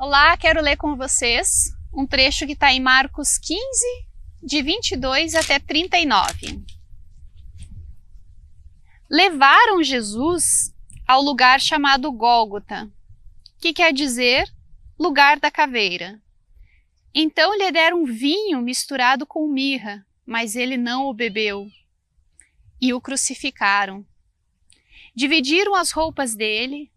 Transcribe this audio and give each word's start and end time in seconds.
Olá, 0.00 0.36
quero 0.36 0.62
ler 0.62 0.76
com 0.76 0.94
vocês 0.94 1.76
um 1.92 2.06
trecho 2.06 2.46
que 2.46 2.52
está 2.52 2.72
em 2.72 2.78
Marcos 2.78 3.36
15, 3.36 3.60
de 4.40 4.62
22 4.62 5.34
até 5.34 5.58
39. 5.58 6.64
Levaram 9.10 9.82
Jesus 9.82 10.72
ao 11.04 11.20
lugar 11.20 11.60
chamado 11.60 12.12
Gólgota, 12.12 12.88
que 13.60 13.72
quer 13.72 13.92
dizer 13.92 14.48
lugar 14.96 15.40
da 15.40 15.50
caveira. 15.50 16.22
Então 17.12 17.58
lhe 17.58 17.72
deram 17.72 18.04
vinho 18.04 18.62
misturado 18.62 19.26
com 19.26 19.48
mirra, 19.48 20.06
mas 20.24 20.54
ele 20.54 20.76
não 20.76 21.06
o 21.06 21.12
bebeu. 21.12 21.68
E 22.80 22.94
o 22.94 23.00
crucificaram. 23.00 24.06
Dividiram 25.12 25.74
as 25.74 25.90
roupas 25.90 26.36
dele, 26.36 26.88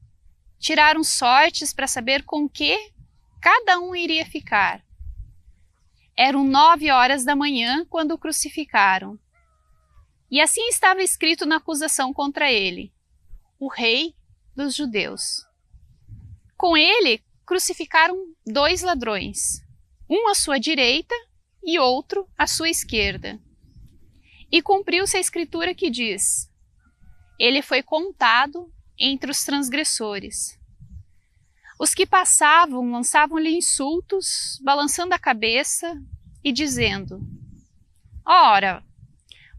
tiraram 0.62 1.04
sortes 1.04 1.74
para 1.74 1.88
saber 1.88 2.24
com 2.24 2.48
que 2.48 2.94
cada 3.42 3.80
um 3.80 3.96
iria 3.96 4.24
ficar. 4.26 4.86
Eram 6.16 6.44
nove 6.44 6.92
horas 6.92 7.26
da 7.26 7.36
manhã 7.36 7.84
quando 7.90 8.12
o 8.12 8.18
crucificaram. 8.18 9.20
E 10.30 10.40
assim 10.40 10.68
estava 10.68 11.02
escrito 11.02 11.48
na 11.48 11.58
acusação 11.58 12.14
contra 12.14 12.52
ele: 12.52 12.94
o 13.60 13.68
Rei 13.68 14.16
dos 14.56 14.76
Judeus. 14.76 15.44
Com 16.56 16.78
ele 16.78 17.24
crucificaram 17.44 18.16
dois 18.46 18.84
ladrões, 18.84 19.66
um 20.08 20.30
à 20.30 20.36
sua 20.36 20.60
direita 20.60 21.16
e 21.64 21.80
outro 21.80 22.30
à 22.38 22.46
sua 22.46 22.70
esquerda. 22.70 23.40
E 24.52 24.62
cumpriu-se 24.62 25.18
a 25.18 25.20
escritura 25.20 25.74
que 25.74 25.90
diz: 25.90 26.52
Ele 27.40 27.64
foi 27.64 27.82
contado 27.82 28.72
entre 29.02 29.32
os 29.32 29.44
transgressores. 29.44 30.58
Os 31.80 31.96
que 31.96 32.06
passavam 32.06 32.92
lançavam-lhe 32.92 33.58
insultos, 33.58 34.60
balançando 34.62 35.16
a 35.16 35.20
cabeça 35.20 36.00
e 36.44 36.52
dizendo: 36.52 37.20
Ora, 38.24 38.84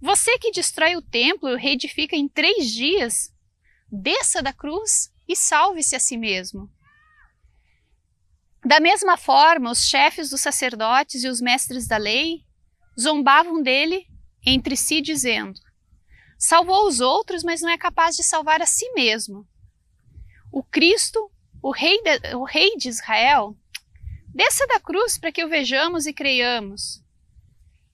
você 0.01 0.39
que 0.39 0.53
destrói 0.53 0.95
o 0.95 1.03
templo 1.03 1.49
e 1.49 1.55
o 1.55 1.59
reedifica 1.59 2.15
em 2.15 2.29
três 2.29 2.71
dias, 2.71 3.35
desça 3.91 4.41
da 4.41 4.53
cruz 4.53 5.13
e 5.29 5.35
salve-se 5.35 5.97
a 5.97 6.01
si 6.01 6.17
mesmo. 6.17 6.71
Da 8.65 8.79
mesma 8.79 9.17
forma, 9.17 9.73
os 9.73 9.89
chefes 9.89 10.31
dos 10.31 10.41
sacerdotes 10.41 11.25
e 11.25 11.29
os 11.29 11.41
mestres 11.41 11.89
da 11.89 11.97
lei 11.97 12.45
zombavam 12.99 13.61
dele 13.61 14.07
entre 14.47 14.77
si, 14.77 15.01
dizendo: 15.01 15.61
Salvou 16.45 16.89
os 16.89 17.01
outros, 17.01 17.45
mas 17.45 17.61
não 17.61 17.71
é 17.71 17.79
capaz 17.79 18.17
de 18.17 18.25
salvar 18.25 18.61
a 18.61 18.67
si 18.67 18.91
mesmo. 18.95 19.47
O 20.51 20.63
Cristo 20.63 21.31
o 21.63 21.71
rei 21.71 22.03
de, 22.03 22.35
o 22.35 22.43
rei 22.43 22.77
de 22.77 22.89
Israel, 22.89 23.57
desça 24.35 24.67
da 24.67 24.81
cruz 24.81 25.17
para 25.17 25.31
que 25.31 25.45
o 25.45 25.49
vejamos 25.49 26.07
e 26.07 26.13
creiamos. 26.13 27.01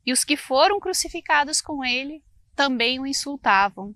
E 0.07 0.13
os 0.13 0.25
que 0.25 0.39
foram 0.39 0.81
crucificados 0.81 1.61
com 1.61 1.85
ele 1.85 2.25
também 2.57 2.99
o 2.99 3.07
insultavam. 3.07 3.95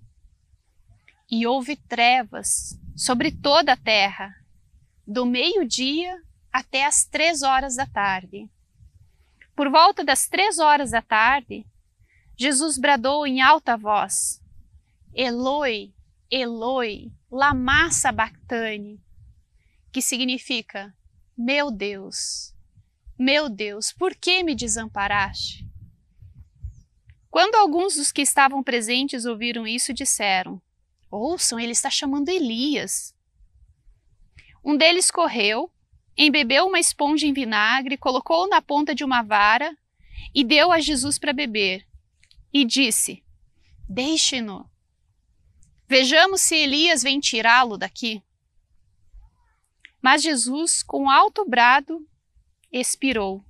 E 1.29 1.47
houve 1.47 1.75
trevas 1.75 2.79
sobre 2.95 3.31
toda 3.31 3.73
a 3.73 3.77
terra, 3.77 4.31
do 5.07 5.25
meio-dia 5.25 6.21
até 6.51 6.85
as 6.85 7.03
três 7.03 7.41
horas 7.41 7.75
da 7.75 7.87
tarde. 7.87 8.47
Por 9.55 9.71
volta 9.71 10.03
das 10.03 10.27
três 10.27 10.59
horas 10.59 10.91
da 10.91 11.01
tarde, 11.01 11.65
Jesus 12.37 12.77
bradou 12.77 13.25
em 13.25 13.41
alta 13.41 13.75
voz: 13.75 14.42
Eloi, 15.15 15.93
Eloi, 16.31 17.11
lama 17.29 17.91
sabachthani, 17.91 18.99
que 19.91 20.01
significa: 20.01 20.91
Meu 21.37 21.69
Deus, 21.69 22.55
meu 23.17 23.47
Deus, 23.47 23.93
por 23.93 24.15
que 24.15 24.43
me 24.43 24.55
desamparaste? 24.55 25.67
Quando 27.29 27.55
alguns 27.55 27.95
dos 27.95 28.11
que 28.11 28.23
estavam 28.23 28.63
presentes 28.63 29.25
ouviram 29.25 29.67
isso, 29.67 29.93
disseram: 29.93 30.59
Ouçam, 31.11 31.59
ele 31.59 31.73
está 31.73 31.91
chamando 31.91 32.29
Elias. 32.29 33.15
Um 34.65 34.75
deles 34.75 35.11
correu, 35.11 35.71
embebeu 36.17 36.65
uma 36.65 36.79
esponja 36.79 37.27
em 37.27 37.33
vinagre, 37.33 37.97
colocou-o 37.97 38.49
na 38.49 38.63
ponta 38.63 38.95
de 38.95 39.03
uma 39.03 39.21
vara 39.21 39.77
e 40.33 40.43
deu 40.43 40.71
a 40.71 40.79
Jesus 40.79 41.19
para 41.19 41.33
beber. 41.33 41.85
E 42.51 42.65
disse: 42.65 43.23
Deixe-no. 43.87 44.72
Vejamos 45.93 46.41
se 46.41 46.55
Elias 46.55 47.03
vem 47.03 47.19
tirá-lo 47.19 47.77
daqui. 47.77 48.23
Mas 50.01 50.23
Jesus, 50.23 50.81
com 50.81 51.07
alto 51.07 51.47
brado, 51.47 52.03
expirou. 52.71 53.45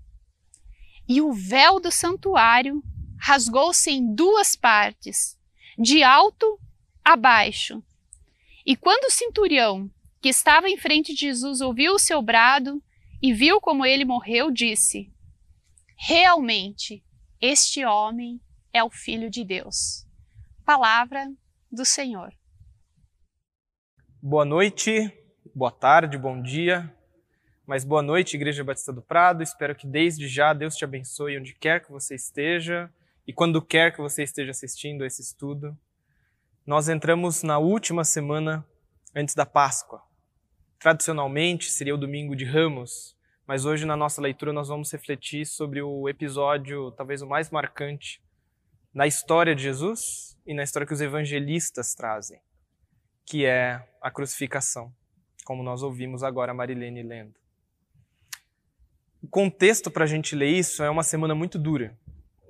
E 1.07 1.21
o 1.21 1.31
véu 1.31 1.79
do 1.79 1.89
santuário 1.89 2.83
rasgou-se 3.17 3.89
em 3.89 4.13
duas 4.13 4.57
partes, 4.57 5.39
de 5.79 6.03
alto 6.03 6.59
a 7.01 7.15
baixo. 7.15 7.81
E 8.65 8.75
quando 8.75 9.05
o 9.05 9.11
centurião, 9.11 9.89
que 10.21 10.27
estava 10.27 10.67
em 10.67 10.75
frente 10.75 11.13
de 11.13 11.21
Jesus, 11.21 11.61
ouviu 11.61 11.93
o 11.93 11.99
seu 11.99 12.21
brado 12.21 12.83
e 13.21 13.33
viu 13.33 13.61
como 13.61 13.85
ele 13.85 14.03
morreu, 14.03 14.51
disse: 14.51 15.09
Realmente, 15.95 17.01
este 17.39 17.85
homem 17.85 18.41
é 18.73 18.83
o 18.83 18.89
Filho 18.89 19.29
de 19.29 19.45
Deus. 19.45 20.05
Palavra 20.65 21.31
do 21.73 21.83
Senhor. 21.83 22.33
Boa 24.21 24.45
noite 24.45 25.11
boa 25.55 25.71
tarde, 25.71 26.17
bom 26.17 26.41
dia, 26.41 26.91
mas 27.65 27.83
boa 27.83 28.01
noite, 28.01 28.35
Igreja 28.35 28.63
Batista 28.63 28.91
do 28.91 29.03
Prado. 29.03 29.43
Espero 29.43 29.75
que 29.75 29.85
desde 29.85 30.27
já 30.27 30.51
Deus 30.51 30.75
te 30.75 30.83
abençoe 30.83 31.37
onde 31.37 31.53
quer 31.53 31.83
que 31.83 31.91
você 31.91 32.15
esteja 32.15 32.91
e 33.27 33.31
quando 33.31 33.61
quer 33.61 33.93
que 33.93 34.01
você 34.01 34.23
esteja 34.23 34.49
assistindo 34.49 35.03
a 35.03 35.07
esse 35.07 35.21
estudo. 35.21 35.77
Nós 36.65 36.89
entramos 36.89 37.43
na 37.43 37.59
última 37.59 38.03
semana 38.03 38.65
antes 39.15 39.35
da 39.35 39.45
Páscoa. 39.45 40.01
Tradicionalmente 40.79 41.69
seria 41.69 41.93
o 41.93 41.99
domingo 41.99 42.35
de 42.35 42.45
Ramos, 42.45 43.15
mas 43.45 43.65
hoje 43.65 43.85
na 43.85 43.95
nossa 43.95 44.21
leitura 44.21 44.51
nós 44.51 44.69
vamos 44.69 44.91
refletir 44.91 45.45
sobre 45.45 45.81
o 45.81 46.09
episódio 46.09 46.91
talvez 46.91 47.21
o 47.21 47.27
mais 47.27 47.51
marcante 47.51 48.21
na 48.93 49.05
história 49.05 49.53
de 49.53 49.61
Jesus 49.61 50.32
e 50.45 50.53
na 50.53 50.63
história 50.63 50.85
que 50.85 50.93
os 50.93 51.01
evangelistas 51.01 51.93
trazem, 51.93 52.39
que 53.25 53.45
é 53.45 53.87
a 54.01 54.11
crucificação 54.11 54.93
como 55.43 55.63
nós 55.63 55.83
ouvimos 55.83 56.23
agora 56.23 56.51
a 56.51 56.55
Marilene 56.55 57.03
lendo. 57.03 57.35
O 59.21 59.27
contexto 59.27 59.89
para 59.91 60.03
a 60.03 60.07
gente 60.07 60.35
ler 60.35 60.49
isso 60.49 60.83
é 60.83 60.89
uma 60.89 61.03
semana 61.03 61.35
muito 61.35 61.57
dura. 61.59 61.97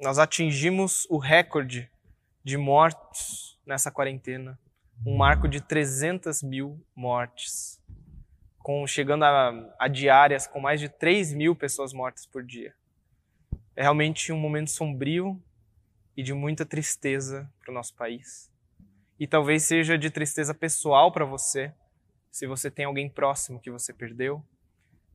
Nós 0.01 0.17
atingimos 0.17 1.05
o 1.09 1.17
recorde 1.17 1.89
de 2.43 2.57
mortos 2.57 3.59
nessa 3.65 3.91
quarentena, 3.91 4.59
um 5.05 5.15
marco 5.15 5.47
de 5.47 5.61
300 5.61 6.41
mil 6.43 6.83
mortes, 6.95 7.79
com, 8.57 8.85
chegando 8.87 9.23
a, 9.23 9.75
a 9.79 9.87
diárias 9.87 10.47
com 10.47 10.59
mais 10.59 10.79
de 10.79 10.89
3 10.89 11.33
mil 11.33 11.55
pessoas 11.55 11.93
mortas 11.93 12.25
por 12.25 12.43
dia. 12.43 12.73
É 13.75 13.81
realmente 13.81 14.31
um 14.31 14.37
momento 14.37 14.71
sombrio 14.71 15.41
e 16.15 16.23
de 16.23 16.33
muita 16.33 16.65
tristeza 16.65 17.51
para 17.59 17.71
o 17.71 17.73
nosso 17.73 17.95
país. 17.95 18.51
E 19.19 19.27
talvez 19.27 19.63
seja 19.63 19.97
de 19.97 20.09
tristeza 20.09 20.53
pessoal 20.53 21.11
para 21.11 21.25
você, 21.25 21.73
se 22.31 22.47
você 22.47 22.69
tem 22.69 22.85
alguém 22.85 23.09
próximo 23.09 23.59
que 23.59 23.71
você 23.71 23.93
perdeu, 23.93 24.43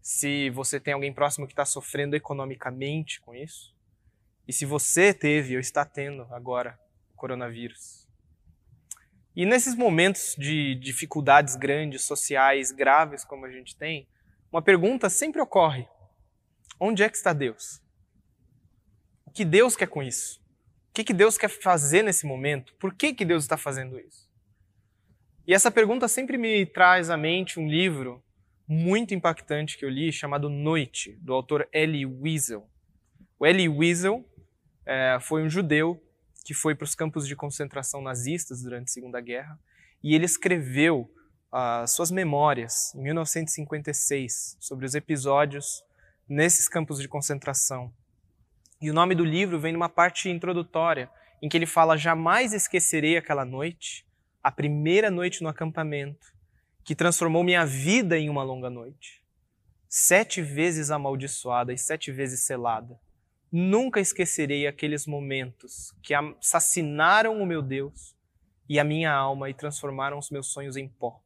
se 0.00 0.50
você 0.50 0.80
tem 0.80 0.94
alguém 0.94 1.12
próximo 1.12 1.46
que 1.46 1.52
está 1.52 1.64
sofrendo 1.64 2.16
economicamente 2.16 3.20
com 3.20 3.34
isso, 3.34 3.74
e 4.46 4.52
se 4.52 4.64
você 4.64 5.12
teve 5.12 5.54
ou 5.54 5.60
está 5.60 5.84
tendo 5.84 6.22
agora 6.30 6.78
o 7.12 7.16
coronavírus. 7.16 8.08
E 9.36 9.44
nesses 9.44 9.74
momentos 9.74 10.34
de 10.38 10.74
dificuldades 10.76 11.54
grandes, 11.54 12.02
sociais, 12.02 12.72
graves 12.72 13.24
como 13.24 13.44
a 13.46 13.50
gente 13.50 13.76
tem, 13.76 14.08
uma 14.50 14.62
pergunta 14.62 15.10
sempre 15.10 15.40
ocorre: 15.40 15.86
onde 16.80 17.02
é 17.02 17.08
que 17.08 17.16
está 17.16 17.32
Deus? 17.32 17.80
O 19.26 19.30
que 19.30 19.44
Deus 19.44 19.76
quer 19.76 19.88
com 19.88 20.02
isso? 20.02 20.40
O 20.98 21.04
que 21.04 21.14
Deus 21.14 21.38
quer 21.38 21.48
fazer 21.48 22.02
nesse 22.02 22.26
momento? 22.26 22.74
Por 22.74 22.92
que, 22.92 23.14
que 23.14 23.24
Deus 23.24 23.44
está 23.44 23.56
fazendo 23.56 24.00
isso? 24.00 24.28
E 25.46 25.54
essa 25.54 25.70
pergunta 25.70 26.08
sempre 26.08 26.36
me 26.36 26.66
traz 26.66 27.08
à 27.08 27.16
mente 27.16 27.60
um 27.60 27.68
livro 27.68 28.20
muito 28.66 29.14
impactante 29.14 29.78
que 29.78 29.84
eu 29.84 29.88
li, 29.88 30.12
chamado 30.12 30.50
Noite, 30.50 31.16
do 31.22 31.32
autor 31.32 31.68
Elie 31.72 32.04
Wiesel. 32.04 32.68
O 33.38 33.46
Elie 33.46 33.68
Wiesel 33.68 34.28
é, 34.84 35.18
foi 35.20 35.44
um 35.44 35.48
judeu 35.48 36.02
que 36.44 36.52
foi 36.52 36.74
para 36.74 36.84
os 36.84 36.96
campos 36.96 37.28
de 37.28 37.36
concentração 37.36 38.02
nazistas 38.02 38.62
durante 38.62 38.88
a 38.88 38.92
Segunda 38.92 39.20
Guerra 39.20 39.56
e 40.02 40.16
ele 40.16 40.24
escreveu 40.24 41.08
uh, 41.52 41.86
suas 41.86 42.10
memórias 42.10 42.92
em 42.96 43.02
1956 43.04 44.56
sobre 44.58 44.84
os 44.84 44.96
episódios 44.96 45.84
nesses 46.28 46.68
campos 46.68 46.98
de 47.00 47.06
concentração. 47.06 47.94
E 48.80 48.90
o 48.90 48.94
nome 48.94 49.14
do 49.14 49.24
livro 49.24 49.58
vem 49.58 49.72
numa 49.72 49.88
parte 49.88 50.28
introdutória 50.28 51.10
em 51.42 51.48
que 51.48 51.56
ele 51.56 51.66
fala: 51.66 51.96
Jamais 51.96 52.52
esquecerei 52.52 53.16
aquela 53.16 53.44
noite 53.44 54.06
a 54.42 54.50
primeira 54.50 55.10
noite 55.10 55.42
no 55.42 55.48
acampamento, 55.48 56.32
que 56.84 56.94
transformou 56.94 57.42
minha 57.44 57.66
vida 57.66 58.16
em 58.16 58.30
uma 58.30 58.42
longa 58.42 58.70
noite. 58.70 59.22
sete 59.88 60.40
vezes 60.40 60.90
amaldiçoada 60.90 61.72
e 61.72 61.78
sete 61.78 62.12
vezes 62.12 62.40
selada. 62.40 62.98
Nunca 63.50 64.00
esquecerei 64.00 64.66
aqueles 64.66 65.06
momentos 65.06 65.94
que 66.02 66.14
assassinaram 66.14 67.40
o 67.40 67.46
meu 67.46 67.62
Deus 67.62 68.14
e 68.68 68.78
a 68.78 68.84
minha 68.84 69.12
alma 69.12 69.50
e 69.50 69.54
transformaram 69.54 70.18
os 70.18 70.30
meus 70.30 70.48
sonhos 70.48 70.76
em 70.76 70.88
pó. 70.88 71.22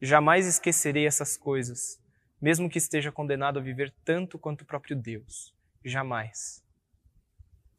Jamais 0.00 0.46
esquecerei 0.46 1.06
essas 1.06 1.36
coisas, 1.36 2.00
mesmo 2.40 2.68
que 2.68 2.78
esteja 2.78 3.12
condenado 3.12 3.58
a 3.58 3.62
viver 3.62 3.92
tanto 4.04 4.38
quanto 4.38 4.62
o 4.62 4.66
próprio 4.66 4.96
Deus. 4.96 5.53
Jamais. 5.84 6.64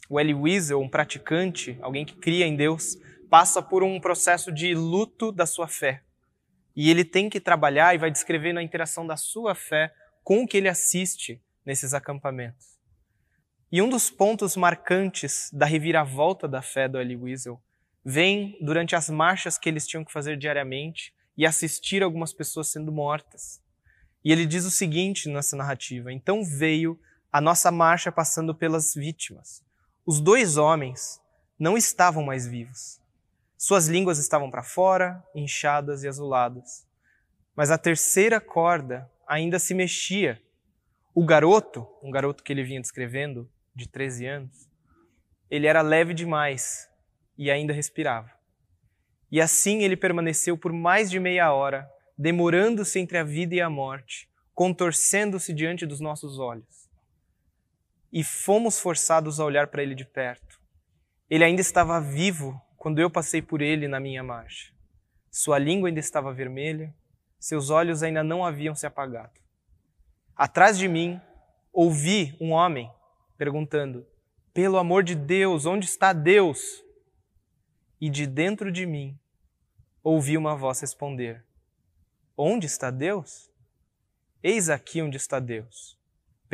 O 0.07 0.19
Elie 0.19 0.36
Wiesel, 0.36 0.80
um 0.80 0.88
praticante, 0.88 1.78
alguém 1.81 2.06
que 2.06 2.16
cria 2.16 2.46
em 2.46 2.56
Deus, 2.56 2.98
passa 3.30 3.62
por 3.62 3.84
um 3.84 4.00
processo 4.00 4.52
de 4.52 4.75
luto 4.75 5.31
da 5.31 5.46
sua 5.46 5.68
fé. 5.68 6.04
E 6.75 6.92
ele 6.92 7.04
tem 7.04 7.30
que 7.30 7.40
trabalhar 7.40 7.96
e 7.96 7.98
vai 7.98 8.12
descrevendo 8.12 8.60
a 8.60 8.63
interação 8.63 9.07
da 9.07 9.18
sua 9.18 9.56
fé 9.56 9.94
com 10.24 10.44
o 10.44 10.48
que 10.48 10.57
ele 10.57 10.68
assiste 10.68 11.42
nesses 11.66 11.94
acampamentos. 11.94 12.75
E 13.72 13.81
um 13.81 13.90
dos 13.90 14.10
pontos 14.12 14.56
marcantes 14.56 15.50
da 15.51 15.66
reviravolta 15.66 16.48
da 16.48 16.62
fé 16.62 16.88
do 16.88 17.00
Elie 17.00 17.16
Wiesel 17.16 17.62
vem 18.04 18.58
durante 18.62 18.96
as 18.96 19.10
marchas 19.10 19.58
que 19.58 19.68
eles 19.68 19.88
tinham 19.88 20.06
que 20.06 20.13
fazer 20.13 20.38
diariamente 20.38 21.13
e 21.36 21.46
assistir 21.46 22.04
algumas 22.04 22.31
pessoas 22.31 22.68
sendo 22.68 22.92
mortas. 22.92 23.62
E 24.24 24.31
ele 24.31 24.46
diz 24.46 24.66
o 24.66 24.72
seguinte 24.72 25.28
nessa 25.28 25.58
narrativa: 25.58 26.13
Então 26.13 26.44
veio 26.44 27.00
a 27.36 27.42
nossa 27.42 27.70
marcha 27.70 28.14
passando 28.14 28.56
pelas 28.56 28.94
vítimas. 28.96 29.62
Os 30.06 30.22
dois 30.22 30.56
homens 30.56 31.20
não 31.60 31.76
estavam 31.76 32.24
mais 32.24 32.48
vivos. 32.48 33.02
Suas 33.58 33.90
línguas 33.90 34.18
estavam 34.18 34.50
para 34.50 34.64
fora, 34.64 35.22
inchadas 35.36 36.02
e 36.02 36.08
azuladas. 36.08 36.88
Mas 37.54 37.72
a 37.72 37.78
terceira 37.78 38.40
corda 38.40 39.12
ainda 39.28 39.60
se 39.60 39.74
mexia. 39.74 40.42
O 41.14 41.26
garoto, 41.26 41.86
um 42.02 42.10
garoto 42.10 42.42
que 42.42 42.54
ele 42.54 42.64
vinha 42.64 42.80
descrevendo, 42.80 43.52
de 43.76 43.86
13 43.90 44.26
anos, 44.28 44.70
ele 45.52 45.68
era 45.68 45.82
leve 45.82 46.14
demais 46.14 46.90
e 47.38 47.52
ainda 47.52 47.74
respirava. 47.74 48.32
E 49.30 49.42
assim 49.42 49.84
ele 49.84 49.98
permaneceu 49.98 50.58
por 50.58 50.72
mais 50.72 51.12
de 51.12 51.20
meia 51.20 51.52
hora, 51.52 51.86
demorando-se 52.18 52.98
entre 52.98 53.18
a 53.18 53.26
vida 53.26 53.56
e 53.56 53.60
a 53.60 53.70
morte, 53.70 54.30
contorcendo-se 54.54 55.52
diante 55.54 55.86
dos 55.86 56.00
nossos 56.00 56.40
olhos. 56.40 56.85
E 58.16 58.24
fomos 58.24 58.80
forçados 58.80 59.42
a 59.42 59.44
olhar 59.44 59.68
para 59.68 59.84
ele 59.84 59.94
de 59.94 60.06
perto. 60.06 60.58
Ele 61.30 61.44
ainda 61.44 61.60
estava 61.60 62.00
vivo 62.00 62.58
quando 62.78 63.00
eu 63.00 63.10
passei 63.10 63.42
por 63.42 63.62
ele 63.62 63.90
na 63.90 64.00
minha 64.00 64.24
marcha. 64.24 64.74
Sua 65.30 65.60
língua 65.60 65.90
ainda 65.90 66.00
estava 66.00 66.34
vermelha, 66.34 66.96
seus 67.38 67.70
olhos 67.70 68.02
ainda 68.02 68.24
não 68.24 68.46
haviam 68.46 68.74
se 68.74 68.88
apagado. 68.88 69.34
Atrás 70.34 70.78
de 70.78 70.88
mim, 70.88 71.20
ouvi 71.74 72.38
um 72.40 72.52
homem 72.52 72.90
perguntando: 73.38 74.08
Pelo 74.54 74.78
amor 74.78 75.04
de 75.04 75.14
Deus, 75.14 75.66
onde 75.66 75.86
está 75.86 76.14
Deus? 76.14 76.82
E 78.00 78.10
de 78.10 78.26
dentro 78.26 78.72
de 78.72 78.86
mim, 78.86 79.20
ouvi 80.02 80.38
uma 80.38 80.56
voz 80.56 80.80
responder: 80.80 81.44
Onde 82.38 82.66
está 82.66 82.90
Deus? 82.90 83.52
Eis 84.42 84.70
aqui 84.70 85.02
onde 85.02 85.18
está 85.18 85.38
Deus, 85.38 85.95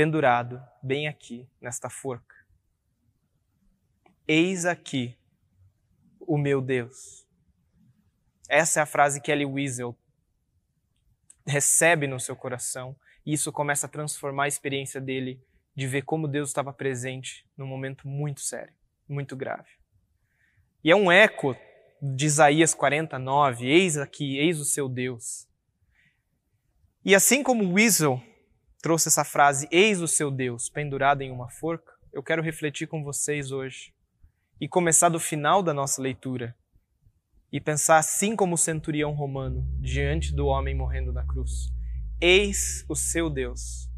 pendurado 0.02 0.60
bem 0.82 1.08
aqui, 1.08 1.48
nesta 1.62 1.88
forca. 1.88 2.36
Eis 4.28 4.66
aqui 4.66 5.16
o 6.20 6.40
meu 6.40 6.60
Deus. 6.60 7.24
Essa 8.50 8.80
é 8.80 8.82
a 8.82 8.88
frase 8.88 9.22
que 9.22 9.32
Ellie 9.32 9.46
Wiesel 9.46 9.96
recebe 11.46 12.08
no 12.08 12.20
seu 12.20 12.36
coração 12.36 12.96
e 13.24 13.34
isso 13.34 13.52
começa 13.52 13.86
a 13.86 13.90
transformar 13.90 14.46
a 14.46 14.48
experiência 14.48 15.00
dele 15.00 15.40
de 15.76 15.86
ver 15.86 16.02
como 16.02 16.28
Deus 16.28 16.50
estava 16.50 16.74
presente 16.74 17.46
num 17.56 17.68
momento 17.68 18.08
muito 18.08 18.42
sério, 18.42 18.74
muito 19.08 19.36
grave. 19.36 19.70
E 20.84 20.90
é 20.90 20.96
um 20.96 21.12
eco 21.12 21.56
de 22.02 22.26
Isaías 22.26 22.74
49, 22.74 23.68
eis 23.68 23.98
aqui, 23.98 24.40
eis 24.40 24.60
o 24.60 24.66
seu 24.66 24.90
Deus. 24.90 25.48
E 27.06 27.14
assim 27.14 27.44
como 27.44 27.72
Wiesel 27.72 28.20
trouxe 28.82 29.08
essa 29.08 29.24
frase, 29.24 29.68
eis 29.72 30.02
o 30.02 30.08
seu 30.08 30.32
Deus, 30.32 30.70
pendurado 30.70 31.22
em 31.22 31.32
uma 31.32 31.50
forca, 31.50 31.94
eu 32.12 32.24
quero 32.24 32.42
refletir 32.42 32.88
com 32.88 33.04
vocês 33.04 33.52
hoje 33.52 33.94
e 34.60 34.68
começar 34.68 35.10
do 35.10 35.20
final 35.20 35.62
da 35.62 35.74
nossa 35.74 36.02
leitura 36.02 36.56
e 37.52 37.62
pensar 37.62 37.98
assim 37.98 38.36
como 38.36 38.56
o 38.56 38.58
centurião 38.58 39.14
romano 39.14 39.66
diante 39.80 40.34
do 40.34 40.48
homem 40.48 40.76
morrendo 40.76 41.14
na 41.14 41.26
cruz. 41.26 41.70
Eis 42.20 42.86
o 42.90 42.96
seu 42.96 43.30
Deus, 43.30 43.90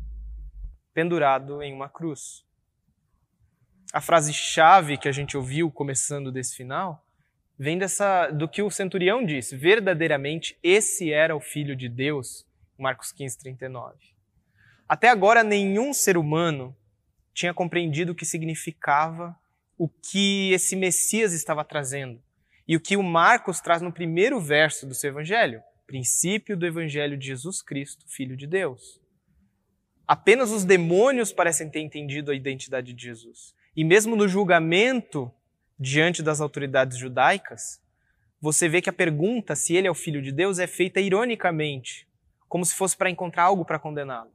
pendurado 0.93 1.61
em 1.61 1.73
uma 1.73 1.89
cruz. 1.89 2.45
A 3.93 4.01
frase-chave 4.01 4.97
que 4.97 5.07
a 5.07 5.11
gente 5.11 5.37
ouviu 5.37 5.71
começando 5.71 6.31
desse 6.31 6.55
final 6.55 7.05
vem 7.57 7.77
dessa 7.77 8.29
do 8.31 8.49
que 8.49 8.61
o 8.61 8.71
centurião 8.71 9.23
disse: 9.23 9.55
verdadeiramente 9.55 10.57
esse 10.63 11.11
era 11.11 11.35
o 11.35 11.39
filho 11.39 11.75
de 11.75 11.87
Deus, 11.87 12.45
Marcos 12.77 13.11
15, 13.11 13.37
39. 13.37 14.12
Até 14.87 15.09
agora, 15.09 15.43
nenhum 15.43 15.93
ser 15.93 16.17
humano 16.17 16.75
tinha 17.33 17.53
compreendido 17.53 18.11
o 18.11 18.15
que 18.15 18.25
significava 18.25 19.35
o 19.77 19.89
que 19.89 20.51
esse 20.53 20.75
Messias 20.75 21.33
estava 21.33 21.63
trazendo. 21.63 22.21
E 22.67 22.75
o 22.75 22.79
que 22.79 22.95
o 22.95 23.03
Marcos 23.03 23.59
traz 23.59 23.81
no 23.81 23.91
primeiro 23.91 24.39
verso 24.39 24.87
do 24.87 24.93
seu 24.93 25.09
evangelho, 25.09 25.61
princípio 25.85 26.55
do 26.55 26.65
evangelho 26.65 27.17
de 27.17 27.27
Jesus 27.27 27.61
Cristo, 27.61 28.05
filho 28.07 28.37
de 28.37 28.47
Deus. 28.47 29.01
Apenas 30.07 30.51
os 30.51 30.63
demônios 30.63 31.33
parecem 31.33 31.69
ter 31.69 31.81
entendido 31.81 32.31
a 32.31 32.35
identidade 32.35 32.93
de 32.93 33.03
Jesus. 33.03 33.53
E 33.75 33.83
mesmo 33.83 34.15
no 34.15 34.27
julgamento 34.27 35.31
diante 35.77 36.21
das 36.21 36.39
autoridades 36.39 36.97
judaicas, 36.97 37.81
você 38.39 38.69
vê 38.69 38.81
que 38.81 38.89
a 38.89 38.93
pergunta 38.93 39.55
se 39.55 39.75
ele 39.75 39.87
é 39.87 39.91
o 39.91 39.95
filho 39.95 40.21
de 40.21 40.31
Deus 40.31 40.59
é 40.59 40.67
feita 40.67 41.01
ironicamente, 41.01 42.07
como 42.47 42.65
se 42.65 42.75
fosse 42.75 42.95
para 42.95 43.09
encontrar 43.09 43.43
algo 43.43 43.65
para 43.65 43.79
condená-lo. 43.79 44.31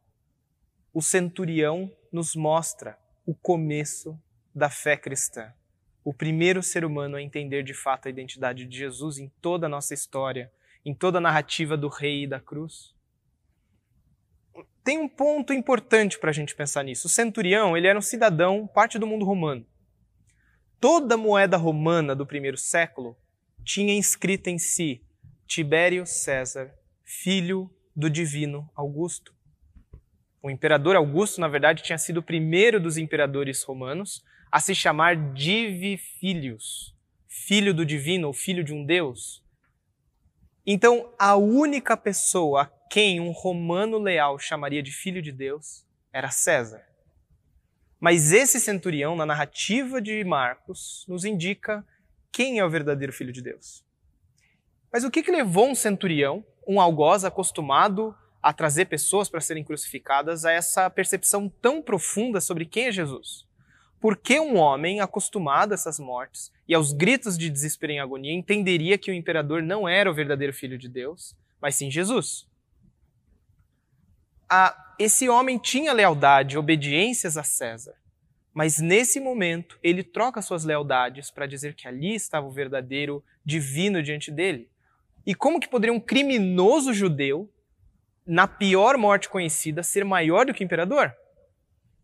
O 0.92 1.02
centurião 1.02 1.92
nos 2.10 2.34
mostra 2.34 2.98
o 3.26 3.34
começo 3.34 4.18
da 4.54 4.70
fé 4.70 4.96
cristã. 4.96 5.52
O 6.02 6.14
primeiro 6.14 6.62
ser 6.62 6.84
humano 6.84 7.16
a 7.16 7.22
entender 7.22 7.62
de 7.62 7.74
fato 7.74 8.06
a 8.06 8.10
identidade 8.10 8.64
de 8.64 8.78
Jesus 8.78 9.18
em 9.18 9.28
toda 9.42 9.66
a 9.66 9.68
nossa 9.68 9.92
história, 9.92 10.50
em 10.84 10.94
toda 10.94 11.18
a 11.18 11.20
narrativa 11.20 11.76
do 11.76 11.88
rei 11.88 12.24
e 12.24 12.26
da 12.26 12.40
cruz. 12.40 12.94
Tem 14.82 14.96
um 14.96 15.08
ponto 15.08 15.52
importante 15.52 16.18
para 16.18 16.30
a 16.30 16.32
gente 16.32 16.56
pensar 16.56 16.82
nisso. 16.82 17.06
O 17.06 17.10
centurião, 17.10 17.76
ele 17.76 17.86
era 17.86 17.98
um 17.98 18.02
cidadão, 18.02 18.66
parte 18.66 18.98
do 18.98 19.06
mundo 19.06 19.26
romano. 19.26 19.66
Toda 20.80 21.16
moeda 21.16 21.58
romana 21.58 22.16
do 22.16 22.24
primeiro 22.24 22.56
século 22.56 23.14
tinha 23.62 23.92
inscrita 23.92 24.48
em 24.48 24.58
si 24.58 25.04
Tibério 25.46 26.06
César, 26.06 26.74
filho 27.04 27.70
do 27.94 28.08
divino 28.08 28.70
Augusto. 28.74 29.37
O 30.42 30.50
imperador 30.50 30.96
Augusto, 30.96 31.40
na 31.40 31.48
verdade, 31.48 31.82
tinha 31.82 31.98
sido 31.98 32.18
o 32.18 32.22
primeiro 32.22 32.78
dos 32.78 32.96
imperadores 32.96 33.62
romanos 33.62 34.24
a 34.50 34.60
se 34.60 34.74
chamar 34.74 35.32
Divi 35.32 35.96
Filius, 35.96 36.94
filho 37.26 37.74
do 37.74 37.84
divino 37.84 38.28
ou 38.28 38.32
filho 38.32 38.62
de 38.62 38.72
um 38.72 38.84
deus. 38.84 39.42
Então, 40.64 41.12
a 41.18 41.34
única 41.34 41.96
pessoa 41.96 42.62
a 42.62 42.66
quem 42.66 43.20
um 43.20 43.30
romano 43.30 43.98
leal 43.98 44.38
chamaria 44.38 44.82
de 44.82 44.92
filho 44.92 45.20
de 45.20 45.32
Deus 45.32 45.84
era 46.12 46.30
César. 46.30 46.82
Mas 48.00 48.32
esse 48.32 48.60
centurião, 48.60 49.16
na 49.16 49.26
narrativa 49.26 50.00
de 50.00 50.22
Marcos, 50.24 51.04
nos 51.08 51.24
indica 51.24 51.84
quem 52.30 52.58
é 52.58 52.64
o 52.64 52.70
verdadeiro 52.70 53.12
filho 53.12 53.32
de 53.32 53.42
Deus. 53.42 53.84
Mas 54.92 55.04
o 55.04 55.10
que, 55.10 55.22
que 55.22 55.30
levou 55.30 55.68
um 55.68 55.74
centurião, 55.74 56.44
um 56.66 56.80
algoz 56.80 57.24
acostumado 57.24 58.14
a 58.42 58.52
trazer 58.52 58.86
pessoas 58.86 59.28
para 59.28 59.40
serem 59.40 59.64
crucificadas, 59.64 60.44
a 60.44 60.52
essa 60.52 60.88
percepção 60.88 61.48
tão 61.48 61.82
profunda 61.82 62.40
sobre 62.40 62.64
quem 62.64 62.86
é 62.86 62.92
Jesus? 62.92 63.46
Por 64.00 64.16
que 64.16 64.38
um 64.38 64.56
homem 64.56 65.00
acostumado 65.00 65.72
a 65.72 65.74
essas 65.74 65.98
mortes 65.98 66.52
e 66.68 66.74
aos 66.74 66.92
gritos 66.92 67.36
de 67.36 67.50
desespero 67.50 67.92
e 67.92 67.98
agonia 67.98 68.32
entenderia 68.32 68.96
que 68.96 69.10
o 69.10 69.14
imperador 69.14 69.62
não 69.62 69.88
era 69.88 70.10
o 70.10 70.14
verdadeiro 70.14 70.52
filho 70.52 70.78
de 70.78 70.88
Deus, 70.88 71.36
mas 71.60 71.74
sim 71.74 71.90
Jesus? 71.90 72.46
Ah, 74.48 74.94
esse 74.98 75.28
homem 75.28 75.58
tinha 75.58 75.92
lealdade, 75.92 76.56
obediências 76.56 77.36
a 77.36 77.42
César, 77.42 77.94
mas 78.54 78.78
nesse 78.78 79.20
momento 79.20 79.78
ele 79.82 80.02
troca 80.02 80.40
suas 80.40 80.64
lealdades 80.64 81.30
para 81.30 81.46
dizer 81.46 81.74
que 81.74 81.88
ali 81.88 82.14
estava 82.14 82.46
o 82.46 82.52
verdadeiro 82.52 83.22
divino 83.44 84.02
diante 84.02 84.30
dele. 84.30 84.70
E 85.26 85.34
como 85.34 85.60
que 85.60 85.68
poderia 85.68 85.94
um 85.94 86.00
criminoso 86.00 86.94
judeu, 86.94 87.52
na 88.28 88.46
pior 88.46 88.98
morte 88.98 89.26
conhecida, 89.26 89.82
ser 89.82 90.04
maior 90.04 90.44
do 90.44 90.52
que 90.52 90.62
imperador? 90.62 91.16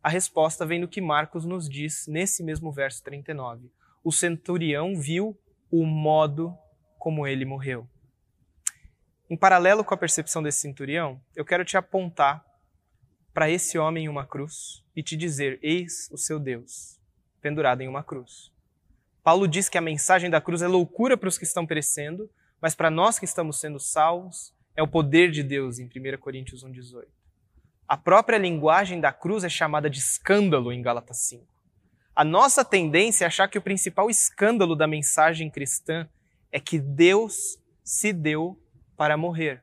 A 0.03 0.09
resposta 0.09 0.65
vem 0.65 0.81
do 0.81 0.89
que 0.89 0.99
Marcos 0.99 1.45
nos 1.45 1.69
diz 1.69 2.07
nesse 2.07 2.43
mesmo 2.43 2.73
verso 2.73 3.05
39. 3.05 3.71
O 4.03 4.11
centurião 4.11 4.99
viu 4.99 5.39
o 5.71 5.85
modo 5.85 6.57
como 6.99 7.27
ele 7.27 7.45
morreu. 7.45 7.87
Em 9.29 9.37
paralelo 9.37 9.85
com 9.85 9.93
a 9.93 9.99
percepção 9.99 10.43
desse 10.43 10.61
centurião, 10.61 11.21
eu 11.37 11.45
quero 11.45 11.63
te 11.63 11.77
apontar 11.77 12.43
para 13.35 13.51
esse 13.51 13.77
homem 13.77 14.07
em 14.07 14.09
uma 14.09 14.27
cruz 14.27 14.83
e 14.97 15.03
te 15.03 15.19
dizer: 15.19 15.59
Eis 15.63 16.09
o 16.11 16.17
seu 16.17 16.39
Deus, 16.39 16.99
pendurado 17.43 17.83
em 17.83 17.89
uma 17.89 18.03
cruz. 18.03 18.51
Paulo 19.23 19.47
diz 19.47 19.69
que 19.69 19.77
a 19.77 19.83
mensagem 19.83 20.31
da 20.31 20.41
cruz 20.41 20.63
é 20.63 20.69
loucura 20.69 21.19
para 21.19 21.29
os 21.29 21.37
que 21.37 21.45
estão 21.45 21.67
perecendo, 21.67 22.31
mas 22.63 22.75
para 22.75 22.91
nós 22.91 23.19
que 23.19 23.27
estamos 23.27 23.61
sendo 23.61 23.79
salvos, 23.79 24.54
é 24.77 24.83
o 24.83 24.89
poder 24.89 25.31
de 25.31 25.43
Deus 25.43 25.79
em 25.79 25.87
1 25.87 26.19
Coríntios 26.19 26.65
1,18. 26.65 27.07
A 27.87 27.97
própria 27.97 28.39
linguagem 28.39 29.01
da 29.01 29.13
cruz 29.13 29.45
é 29.45 29.49
chamada 29.49 29.89
de 29.89 29.99
escândalo 29.99 30.73
em 30.73 30.83
Gálatas 30.83 31.19
5. 31.19 31.47
A 32.17 32.25
nossa 32.25 32.65
tendência 32.65 33.25
é 33.25 33.27
achar 33.27 33.49
que 33.49 33.59
o 33.59 33.63
principal 33.63 34.09
escândalo 34.09 34.75
da 34.75 34.87
mensagem 34.87 35.51
cristã 35.51 36.09
é 36.51 36.59
que 36.59 36.79
Deus 36.79 37.59
se 37.83 38.13
deu 38.13 38.59
para 38.97 39.17
morrer. 39.17 39.63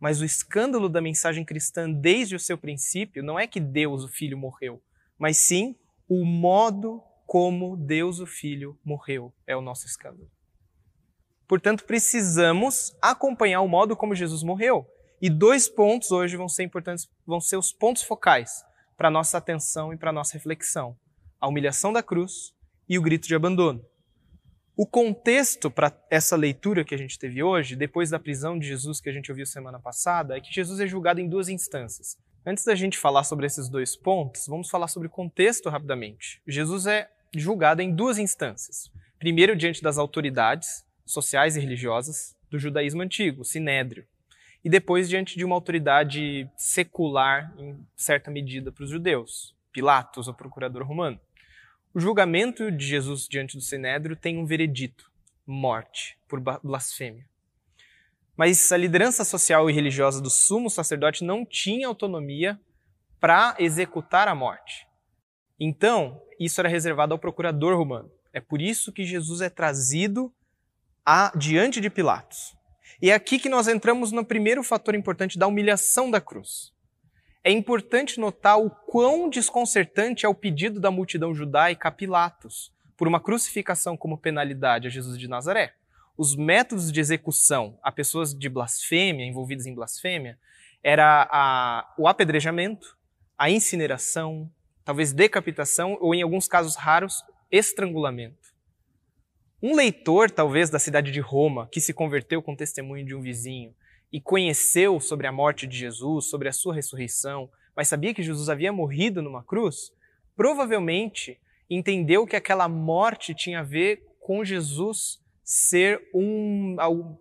Mas 0.00 0.20
o 0.20 0.24
escândalo 0.24 0.88
da 0.88 1.00
mensagem 1.00 1.44
cristã 1.44 1.90
desde 1.90 2.34
o 2.34 2.40
seu 2.40 2.58
princípio 2.58 3.22
não 3.22 3.38
é 3.38 3.46
que 3.46 3.60
Deus, 3.60 4.04
o 4.04 4.08
Filho, 4.08 4.36
morreu, 4.36 4.82
mas 5.18 5.36
sim 5.36 5.76
o 6.08 6.24
modo 6.24 7.02
como 7.26 7.76
Deus, 7.76 8.18
o 8.18 8.26
Filho, 8.26 8.78
morreu. 8.84 9.32
É 9.46 9.56
o 9.56 9.60
nosso 9.60 9.86
escândalo. 9.86 10.30
Portanto, 11.54 11.84
precisamos 11.84 12.92
acompanhar 13.00 13.60
o 13.60 13.68
modo 13.68 13.94
como 13.94 14.12
Jesus 14.12 14.42
morreu. 14.42 14.84
E 15.22 15.30
dois 15.30 15.68
pontos 15.68 16.10
hoje 16.10 16.36
vão 16.36 16.48
ser 16.48 16.64
importantes, 16.64 17.08
vão 17.24 17.40
ser 17.40 17.56
os 17.56 17.72
pontos 17.72 18.02
focais 18.02 18.64
para 18.96 19.08
nossa 19.08 19.38
atenção 19.38 19.92
e 19.92 19.96
para 19.96 20.10
nossa 20.10 20.32
reflexão: 20.34 20.96
a 21.40 21.46
humilhação 21.46 21.92
da 21.92 22.02
cruz 22.02 22.52
e 22.88 22.98
o 22.98 23.02
grito 23.02 23.28
de 23.28 23.36
abandono. 23.36 23.86
O 24.76 24.84
contexto 24.84 25.70
para 25.70 25.96
essa 26.10 26.34
leitura 26.34 26.84
que 26.84 26.92
a 26.92 26.98
gente 26.98 27.16
teve 27.20 27.40
hoje, 27.40 27.76
depois 27.76 28.10
da 28.10 28.18
prisão 28.18 28.58
de 28.58 28.66
Jesus 28.66 29.00
que 29.00 29.08
a 29.08 29.12
gente 29.12 29.30
ouviu 29.30 29.46
semana 29.46 29.78
passada, 29.78 30.36
é 30.36 30.40
que 30.40 30.52
Jesus 30.52 30.80
é 30.80 30.88
julgado 30.88 31.20
em 31.20 31.28
duas 31.28 31.48
instâncias. 31.48 32.18
Antes 32.44 32.64
da 32.64 32.74
gente 32.74 32.98
falar 32.98 33.22
sobre 33.22 33.46
esses 33.46 33.68
dois 33.68 33.94
pontos, 33.94 34.48
vamos 34.48 34.68
falar 34.68 34.88
sobre 34.88 35.06
o 35.06 35.10
contexto 35.10 35.70
rapidamente. 35.70 36.42
Jesus 36.48 36.88
é 36.88 37.08
julgado 37.32 37.80
em 37.80 37.94
duas 37.94 38.18
instâncias. 38.18 38.90
Primeiro, 39.20 39.54
diante 39.54 39.80
das 39.80 39.98
autoridades 39.98 40.84
sociais 41.04 41.56
e 41.56 41.60
religiosas 41.60 42.36
do 42.50 42.58
judaísmo 42.58 43.02
antigo, 43.02 43.42
o 43.42 43.44
sinédrio. 43.44 44.06
E 44.64 44.70
depois, 44.70 45.08
diante 45.08 45.36
de 45.36 45.44
uma 45.44 45.54
autoridade 45.54 46.48
secular, 46.56 47.54
em 47.58 47.86
certa 47.96 48.30
medida, 48.30 48.72
para 48.72 48.84
os 48.84 48.90
judeus, 48.90 49.54
Pilatos, 49.72 50.28
o 50.28 50.34
procurador 50.34 50.86
romano. 50.86 51.20
O 51.92 52.00
julgamento 52.00 52.70
de 52.70 52.86
Jesus 52.86 53.26
diante 53.28 53.56
do 53.56 53.62
Sinédrio 53.62 54.14
tem 54.14 54.38
um 54.38 54.46
veredito: 54.46 55.10
morte 55.44 56.16
por 56.28 56.40
blasfêmia. 56.62 57.28
Mas 58.36 58.70
a 58.72 58.76
liderança 58.76 59.24
social 59.24 59.68
e 59.68 59.72
religiosa 59.72 60.20
do 60.20 60.30
sumo 60.30 60.70
sacerdote 60.70 61.24
não 61.24 61.44
tinha 61.44 61.88
autonomia 61.88 62.58
para 63.20 63.54
executar 63.58 64.28
a 64.28 64.34
morte. 64.34 64.86
Então, 65.58 66.20
isso 66.38 66.60
era 66.60 66.68
reservado 66.68 67.12
ao 67.14 67.18
procurador 67.18 67.76
romano. 67.76 68.10
É 68.32 68.40
por 68.40 68.60
isso 68.60 68.92
que 68.92 69.04
Jesus 69.04 69.40
é 69.40 69.48
trazido 69.48 70.32
a, 71.04 71.32
diante 71.36 71.80
de 71.80 71.90
Pilatos. 71.90 72.56
E 73.00 73.10
é 73.10 73.14
aqui 73.14 73.38
que 73.38 73.48
nós 73.48 73.68
entramos 73.68 74.12
no 74.12 74.24
primeiro 74.24 74.62
fator 74.62 74.94
importante 74.94 75.38
da 75.38 75.46
humilhação 75.46 76.10
da 76.10 76.20
cruz 76.20 76.74
é 77.44 77.50
importante 77.50 78.18
notar 78.18 78.58
o 78.58 78.70
quão 78.70 79.28
desconcertante 79.28 80.24
é 80.24 80.28
o 80.28 80.34
pedido 80.34 80.80
da 80.80 80.90
multidão 80.90 81.34
judaica 81.34 81.88
a 81.88 81.92
Pilatos 81.92 82.72
por 82.96 83.06
uma 83.06 83.20
crucificação 83.20 83.98
como 83.98 84.16
penalidade 84.16 84.86
a 84.86 84.90
Jesus 84.90 85.18
de 85.18 85.28
Nazaré. 85.28 85.74
Os 86.16 86.34
métodos 86.34 86.90
de 86.90 87.00
execução 87.00 87.78
a 87.82 87.92
pessoas 87.92 88.34
de 88.34 88.48
blasfêmia, 88.48 89.26
envolvidas 89.26 89.66
em 89.66 89.74
blasfêmia, 89.74 90.38
era 90.82 91.28
a, 91.30 91.94
o 91.98 92.08
apedrejamento, 92.08 92.96
a 93.36 93.50
incineração, 93.50 94.50
talvez 94.82 95.12
decapitação 95.12 95.98
ou, 96.00 96.14
em 96.14 96.22
alguns 96.22 96.48
casos 96.48 96.76
raros, 96.76 97.22
estrangulamento. 97.50 98.43
Um 99.66 99.74
leitor, 99.74 100.30
talvez, 100.30 100.68
da 100.68 100.78
cidade 100.78 101.10
de 101.10 101.20
Roma, 101.20 101.66
que 101.72 101.80
se 101.80 101.94
converteu 101.94 102.42
com 102.42 102.54
testemunho 102.54 103.02
de 103.02 103.14
um 103.14 103.22
vizinho, 103.22 103.74
e 104.12 104.20
conheceu 104.20 105.00
sobre 105.00 105.26
a 105.26 105.32
morte 105.32 105.66
de 105.66 105.78
Jesus, 105.78 106.26
sobre 106.26 106.50
a 106.50 106.52
sua 106.52 106.74
ressurreição, 106.74 107.48
mas 107.74 107.88
sabia 107.88 108.12
que 108.12 108.22
Jesus 108.22 108.50
havia 108.50 108.70
morrido 108.70 109.22
numa 109.22 109.42
cruz, 109.42 109.90
provavelmente 110.36 111.40
entendeu 111.70 112.26
que 112.26 112.36
aquela 112.36 112.68
morte 112.68 113.34
tinha 113.34 113.60
a 113.60 113.62
ver 113.62 114.06
com 114.20 114.44
Jesus 114.44 115.18
ser 115.42 116.10
um, 116.14 116.76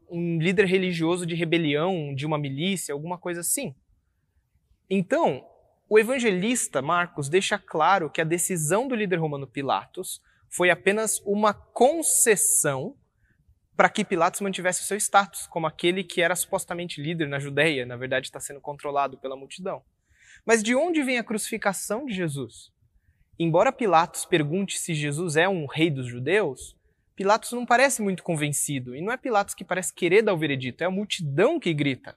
um 0.09 0.37
líder 0.37 0.65
religioso 0.65 1.25
de 1.25 1.35
rebelião, 1.35 2.13
de 2.13 2.25
uma 2.25 2.37
milícia, 2.37 2.91
alguma 2.91 3.17
coisa 3.17 3.39
assim. 3.39 3.73
Então, 4.89 5.47
o 5.87 5.97
evangelista 5.97 6.81
Marcos 6.81 7.29
deixa 7.29 7.57
claro 7.57 8.09
que 8.09 8.19
a 8.19 8.25
decisão 8.25 8.85
do 8.85 8.95
líder 8.95 9.15
romano 9.15 9.47
Pilatos 9.47 10.21
foi 10.55 10.69
apenas 10.69 11.19
uma 11.25 11.51
concessão 11.51 12.95
para 13.75 13.89
que 13.89 14.05
Pilatos 14.05 14.39
mantivesse 14.39 14.81
o 14.81 14.85
seu 14.85 14.97
status 14.97 15.47
como 15.47 15.65
aquele 15.65 16.03
que 16.03 16.21
era 16.21 16.35
supostamente 16.35 17.01
líder 17.01 17.27
na 17.27 17.39
Judéia, 17.39 17.87
na 17.87 17.97
verdade 17.97 18.27
está 18.27 18.39
sendo 18.39 18.61
controlado 18.61 19.17
pela 19.17 19.35
multidão. 19.35 19.81
Mas 20.45 20.61
de 20.61 20.75
onde 20.75 21.01
vem 21.01 21.17
a 21.17 21.23
crucificação 21.23 22.05
de 22.05 22.13
Jesus? 22.13 22.71
Embora 23.39 23.71
Pilatos 23.71 24.25
pergunte 24.25 24.77
se 24.77 24.93
Jesus 24.93 25.35
é 25.35 25.49
um 25.49 25.65
rei 25.65 25.89
dos 25.89 26.05
judeus, 26.05 26.77
Pilatos 27.15 27.51
não 27.51 27.65
parece 27.65 28.03
muito 28.03 28.21
convencido, 28.21 28.95
e 28.95 29.01
não 29.01 29.11
é 29.11 29.17
Pilatos 29.17 29.55
que 29.55 29.65
parece 29.65 29.91
querer 29.91 30.21
dar 30.21 30.35
o 30.35 30.37
veredito, 30.37 30.83
é 30.83 30.87
a 30.87 30.91
multidão 30.91 31.59
que 31.59 31.73
grita. 31.73 32.15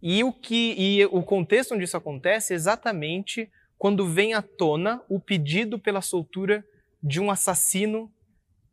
E 0.00 0.22
o 0.22 0.32
que 0.32 0.74
e 0.78 1.04
o 1.06 1.22
contexto 1.22 1.74
onde 1.74 1.82
isso 1.82 1.96
acontece 1.96 2.52
é 2.52 2.56
exatamente 2.56 3.50
quando 3.76 4.06
vem 4.06 4.34
à 4.34 4.42
tona 4.42 5.02
o 5.08 5.18
pedido 5.18 5.80
pela 5.80 6.00
soltura 6.00 6.64
de 7.06 7.20
um 7.20 7.30
assassino 7.30 8.10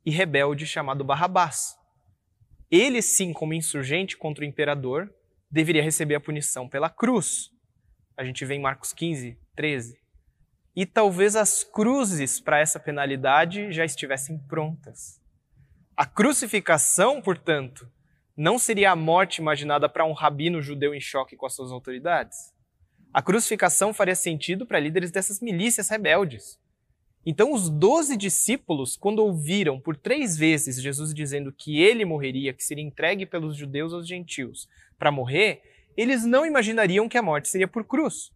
e 0.05 0.09
rebelde 0.09 0.65
chamado 0.65 1.03
Barrabás. 1.03 1.77
Ele, 2.71 3.01
sim, 3.01 3.33
como 3.33 3.53
insurgente 3.53 4.15
contra 4.15 4.45
o 4.45 4.47
imperador, 4.47 5.13
deveria 5.51 5.83
receber 5.83 6.15
a 6.15 6.19
punição 6.21 6.69
pela 6.69 6.89
cruz. 6.89 7.51
A 8.15 8.23
gente 8.23 8.45
vê 8.45 8.53
em 8.53 8.61
Marcos 8.61 8.93
15, 8.93 9.37
13. 9.53 9.99
E 10.73 10.85
talvez 10.85 11.35
as 11.35 11.65
cruzes 11.65 12.39
para 12.39 12.59
essa 12.59 12.79
penalidade 12.79 13.73
já 13.73 13.83
estivessem 13.83 14.39
prontas. 14.47 15.19
A 15.97 16.05
crucificação, 16.05 17.21
portanto, 17.21 17.91
não 18.37 18.57
seria 18.57 18.91
a 18.91 18.95
morte 18.95 19.41
imaginada 19.41 19.89
para 19.89 20.05
um 20.05 20.13
rabino 20.13 20.61
judeu 20.61 20.95
em 20.95 21.01
choque 21.01 21.35
com 21.35 21.45
as 21.45 21.53
suas 21.53 21.69
autoridades. 21.69 22.37
A 23.13 23.21
crucificação 23.21 23.93
faria 23.93 24.15
sentido 24.15 24.65
para 24.65 24.79
líderes 24.79 25.11
dessas 25.11 25.41
milícias 25.41 25.89
rebeldes. 25.89 26.60
Então, 27.25 27.53
os 27.53 27.69
doze 27.69 28.17
discípulos, 28.17 28.97
quando 28.97 29.19
ouviram 29.19 29.79
por 29.79 29.95
três 29.95 30.35
vezes 30.35 30.81
Jesus 30.81 31.13
dizendo 31.13 31.53
que 31.53 31.79
ele 31.79 32.03
morreria, 32.03 32.53
que 32.53 32.63
seria 32.63 32.83
entregue 32.83 33.25
pelos 33.25 33.55
judeus 33.55 33.93
aos 33.93 34.07
gentios 34.07 34.67
para 34.97 35.11
morrer, 35.11 35.61
eles 35.95 36.25
não 36.25 36.45
imaginariam 36.45 37.07
que 37.07 37.17
a 37.17 37.21
morte 37.21 37.47
seria 37.47 37.67
por 37.67 37.83
cruz, 37.83 38.31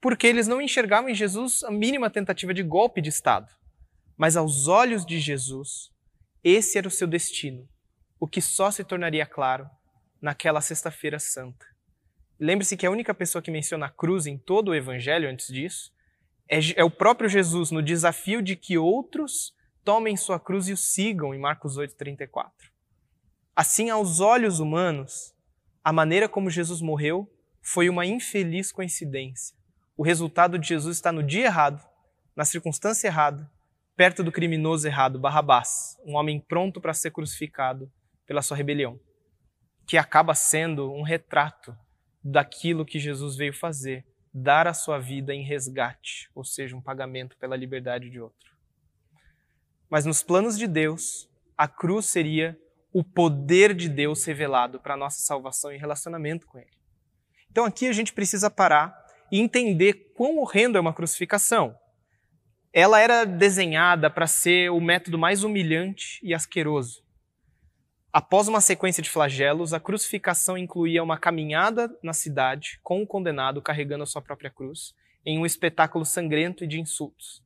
porque 0.00 0.26
eles 0.26 0.46
não 0.46 0.60
enxergavam 0.60 1.08
em 1.08 1.14
Jesus 1.14 1.62
a 1.64 1.70
mínima 1.70 2.10
tentativa 2.10 2.52
de 2.52 2.62
golpe 2.62 3.00
de 3.00 3.08
Estado. 3.08 3.48
Mas 4.16 4.36
aos 4.36 4.68
olhos 4.68 5.06
de 5.06 5.18
Jesus, 5.18 5.90
esse 6.44 6.76
era 6.76 6.88
o 6.88 6.90
seu 6.90 7.06
destino, 7.06 7.66
o 8.20 8.28
que 8.28 8.42
só 8.42 8.70
se 8.70 8.84
tornaria 8.84 9.24
claro 9.24 9.68
naquela 10.20 10.60
Sexta-feira 10.60 11.18
Santa. 11.18 11.64
Lembre-se 12.38 12.76
que 12.76 12.86
a 12.86 12.90
única 12.90 13.14
pessoa 13.14 13.40
que 13.40 13.50
menciona 13.50 13.86
a 13.86 13.90
cruz 13.90 14.26
em 14.26 14.36
todo 14.36 14.68
o 14.68 14.74
Evangelho 14.74 15.28
antes 15.30 15.48
disso 15.48 15.92
é, 16.48 16.58
é 16.76 16.84
o 16.84 16.90
próprio 16.90 17.28
Jesus 17.28 17.70
no 17.70 17.82
desafio 17.82 18.40
de 18.40 18.56
que 18.56 18.78
outros 18.78 19.54
tomem 19.84 20.16
sua 20.16 20.40
cruz 20.40 20.68
e 20.68 20.72
o 20.72 20.76
sigam, 20.76 21.34
em 21.34 21.38
Marcos 21.38 21.76
8,34. 21.76 22.50
Assim, 23.54 23.90
aos 23.90 24.20
olhos 24.20 24.60
humanos, 24.60 25.34
a 25.84 25.92
maneira 25.92 26.28
como 26.28 26.50
Jesus 26.50 26.80
morreu 26.80 27.30
foi 27.60 27.88
uma 27.88 28.06
infeliz 28.06 28.72
coincidência. 28.72 29.56
O 29.96 30.02
resultado 30.02 30.58
de 30.58 30.68
Jesus 30.68 30.96
está 30.96 31.10
no 31.10 31.22
dia 31.22 31.46
errado, 31.46 31.84
na 32.36 32.44
circunstância 32.44 33.08
errada, 33.08 33.50
perto 33.96 34.22
do 34.22 34.30
criminoso 34.30 34.86
errado, 34.86 35.18
Barrabás, 35.18 35.98
um 36.04 36.14
homem 36.14 36.38
pronto 36.38 36.80
para 36.80 36.94
ser 36.94 37.10
crucificado 37.10 37.90
pela 38.24 38.42
sua 38.42 38.56
rebelião, 38.56 39.00
que 39.86 39.96
acaba 39.96 40.34
sendo 40.34 40.92
um 40.92 41.02
retrato 41.02 41.76
daquilo 42.22 42.84
que 42.84 42.98
Jesus 42.98 43.36
veio 43.36 43.52
fazer 43.52 44.06
dar 44.42 44.66
a 44.66 44.74
sua 44.74 44.98
vida 44.98 45.34
em 45.34 45.42
resgate, 45.42 46.30
ou 46.34 46.44
seja, 46.44 46.76
um 46.76 46.80
pagamento 46.80 47.36
pela 47.36 47.56
liberdade 47.56 48.08
de 48.10 48.20
outro. 48.20 48.52
Mas 49.90 50.04
nos 50.04 50.22
planos 50.22 50.58
de 50.58 50.66
Deus, 50.66 51.28
a 51.56 51.66
cruz 51.66 52.06
seria 52.06 52.58
o 52.92 53.02
poder 53.02 53.74
de 53.74 53.88
Deus 53.88 54.24
revelado 54.24 54.80
para 54.80 54.94
a 54.94 54.96
nossa 54.96 55.20
salvação 55.20 55.72
e 55.72 55.76
relacionamento 55.76 56.46
com 56.46 56.58
Ele. 56.58 56.78
Então 57.50 57.64
aqui 57.64 57.86
a 57.86 57.92
gente 57.92 58.12
precisa 58.12 58.50
parar 58.50 58.94
e 59.30 59.40
entender 59.40 60.12
quão 60.14 60.38
horrendo 60.38 60.78
é 60.78 60.80
uma 60.80 60.94
crucificação. 60.94 61.76
Ela 62.72 63.00
era 63.00 63.24
desenhada 63.24 64.10
para 64.10 64.26
ser 64.26 64.70
o 64.70 64.80
método 64.80 65.18
mais 65.18 65.42
humilhante 65.42 66.20
e 66.22 66.34
asqueroso. 66.34 67.02
Após 68.12 68.48
uma 68.48 68.60
sequência 68.60 69.02
de 69.02 69.10
flagelos, 69.10 69.74
a 69.74 69.80
crucificação 69.80 70.56
incluía 70.56 71.02
uma 71.02 71.18
caminhada 71.18 71.94
na 72.02 72.14
cidade 72.14 72.80
com 72.82 73.02
o 73.02 73.06
condenado 73.06 73.60
carregando 73.60 74.02
a 74.02 74.06
sua 74.06 74.22
própria 74.22 74.50
cruz, 74.50 74.94
em 75.26 75.38
um 75.38 75.44
espetáculo 75.44 76.06
sangrento 76.06 76.64
e 76.64 76.66
de 76.66 76.80
insultos. 76.80 77.42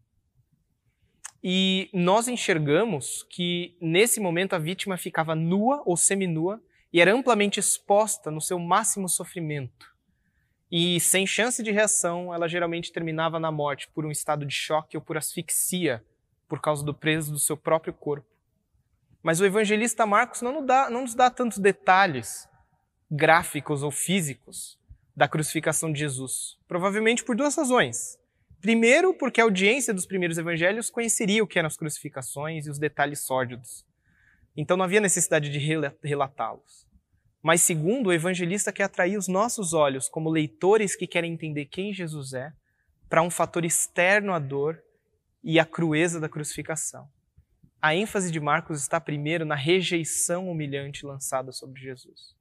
E 1.43 1.91
nós 1.93 2.29
enxergamos 2.29 3.27
que 3.29 3.77
nesse 3.81 4.21
momento 4.21 4.55
a 4.55 4.59
vítima 4.59 4.97
ficava 4.97 5.35
nua 5.35 5.83
ou 5.85 5.97
seminua 5.97 6.63
e 6.93 7.01
era 7.01 7.13
amplamente 7.13 7.59
exposta 7.59 8.31
no 8.31 8.41
seu 8.41 8.59
máximo 8.61 9.09
sofrimento. 9.09 9.93
E 10.71 11.01
sem 11.01 11.27
chance 11.27 11.61
de 11.63 11.73
reação, 11.73 12.33
ela 12.33 12.49
geralmente 12.49 12.93
terminava 12.93 13.41
na 13.41 13.51
morte 13.51 13.89
por 13.93 14.07
um 14.07 14.11
estado 14.11 14.47
de 14.47 14.55
choque 14.55 14.97
ou 14.97 15.03
por 15.03 15.17
asfixia 15.17 16.05
por 16.49 16.61
causa 16.61 16.85
do 16.85 16.95
peso 16.95 17.33
do 17.33 17.39
seu 17.39 17.57
próprio 17.57 17.93
corpo. 17.93 18.32
Mas 19.23 19.41
o 19.41 19.45
evangelista 19.45 20.05
Marcos 20.05 20.43
não 20.43 20.53
nos 20.53 20.67
dá, 20.67 20.91
não 20.91 21.03
nos 21.03 21.15
dá 21.15 21.31
tantos 21.31 21.59
detalhes 21.59 22.49
gráficos 23.09 23.83
ou 23.83 23.91
físicos 23.91 24.79
da 25.15 25.29
crucificação 25.29 25.93
de 25.93 26.01
Jesus. 26.01 26.59
Provavelmente 26.67 27.23
por 27.23 27.37
duas 27.37 27.55
razões. 27.55 28.19
Primeiro, 28.61 29.15
porque 29.15 29.41
a 29.41 29.45
audiência 29.45 29.95
dos 29.95 30.07
primeiros 30.07 30.39
evangelhos 30.39 30.91
conheceria 30.91 31.43
o 31.43 31.47
que 31.47 31.59
eram 31.59 31.69
as 31.69 31.77
crucificações 31.77 32.67
e 32.67 32.71
os 32.71 32.79
detalhes 32.79 33.21
sórdidos. 33.21 33.85
Então 34.57 34.77
não 34.77 34.85
havia 34.85 35.01
necessidade 35.01 35.51
de 35.51 35.59
relatá-los. 36.03 36.87
Mas 37.43 37.61
segundo, 37.63 38.09
o 38.09 38.13
evangelista 38.13 38.73
quer 38.73 38.85
atrair 38.85 39.17
os 39.17 39.29
nossos 39.29 39.73
olhos 39.73 40.09
como 40.09 40.31
leitores 40.31 40.97
que 40.97 41.07
querem 41.07 41.33
entender 41.33 41.67
quem 41.67 41.93
Jesus 41.93 42.33
é 42.33 42.53
para 43.09 43.23
um 43.23 43.31
fator 43.31 43.65
externo 43.65 44.33
à 44.33 44.39
dor 44.39 44.83
e 45.45 45.59
à 45.61 45.65
crueza 45.65 46.19
da 46.19 46.29
crucificação 46.29 47.09
a 47.83 47.97
ênfase 47.97 48.31
de 48.31 48.39
Marcos 48.39 48.81
está 48.81 49.01
primeiro 49.01 49.45
na 49.45 49.57
rejeição 49.57 50.49
humilhante 50.49 51.05
lançada 51.05 51.51
sobre 51.51 51.81
Jesus. 51.81 52.37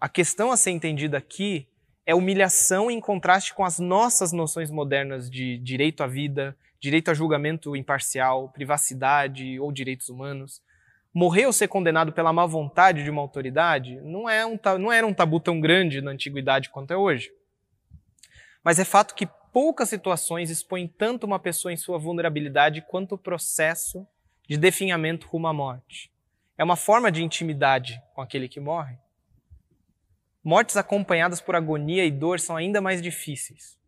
A 0.00 0.08
questão 0.08 0.50
a 0.50 0.56
ser 0.56 0.72
entendida 0.72 1.16
aqui 1.16 1.68
é 2.04 2.16
humilhação 2.16 2.90
em 2.90 3.00
contraste 3.00 3.54
com 3.54 3.64
as 3.64 3.78
nossas 3.78 4.32
noções 4.32 4.72
modernas 4.72 5.30
de 5.30 5.58
direito 5.58 6.02
à 6.02 6.08
vida, 6.08 6.56
direito 6.80 7.12
a 7.12 7.14
julgamento 7.14 7.76
imparcial, 7.76 8.48
privacidade 8.48 9.60
ou 9.60 9.70
direitos 9.70 10.08
humanos. 10.08 10.60
Morrer 11.14 11.46
ou 11.46 11.52
ser 11.52 11.68
condenado 11.68 12.12
pela 12.12 12.32
má 12.32 12.44
vontade 12.44 13.04
de 13.04 13.10
uma 13.10 13.22
autoridade 13.22 14.00
não, 14.00 14.28
é 14.28 14.44
um, 14.44 14.58
não 14.80 14.90
era 14.90 15.06
um 15.06 15.14
tabu 15.14 15.38
tão 15.38 15.60
grande 15.60 16.00
na 16.00 16.10
antiguidade 16.10 16.70
quanto 16.70 16.92
é 16.92 16.96
hoje. 16.96 17.32
Mas 18.64 18.80
é 18.80 18.84
fato 18.84 19.14
que 19.14 19.28
poucas 19.52 19.88
situações 19.88 20.50
expõem 20.50 20.86
tanto 20.86 21.24
uma 21.24 21.38
pessoa 21.38 21.72
em 21.72 21.76
sua 21.76 21.98
vulnerabilidade 21.98 22.82
quanto 22.82 23.14
o 23.14 23.18
processo 23.18 24.06
de 24.48 24.56
definhamento 24.56 25.26
rumo 25.26 25.46
à 25.46 25.52
morte. 25.52 26.10
É 26.56 26.64
uma 26.64 26.76
forma 26.76 27.12
de 27.12 27.22
intimidade 27.22 28.02
com 28.14 28.20
aquele 28.20 28.48
que 28.48 28.58
morre. 28.58 28.96
Mortes 30.42 30.76
acompanhadas 30.76 31.40
por 31.40 31.54
agonia 31.54 32.04
e 32.04 32.10
dor 32.10 32.40
são 32.40 32.56
ainda 32.56 32.80
mais 32.80 33.02
difíceis. 33.02 33.78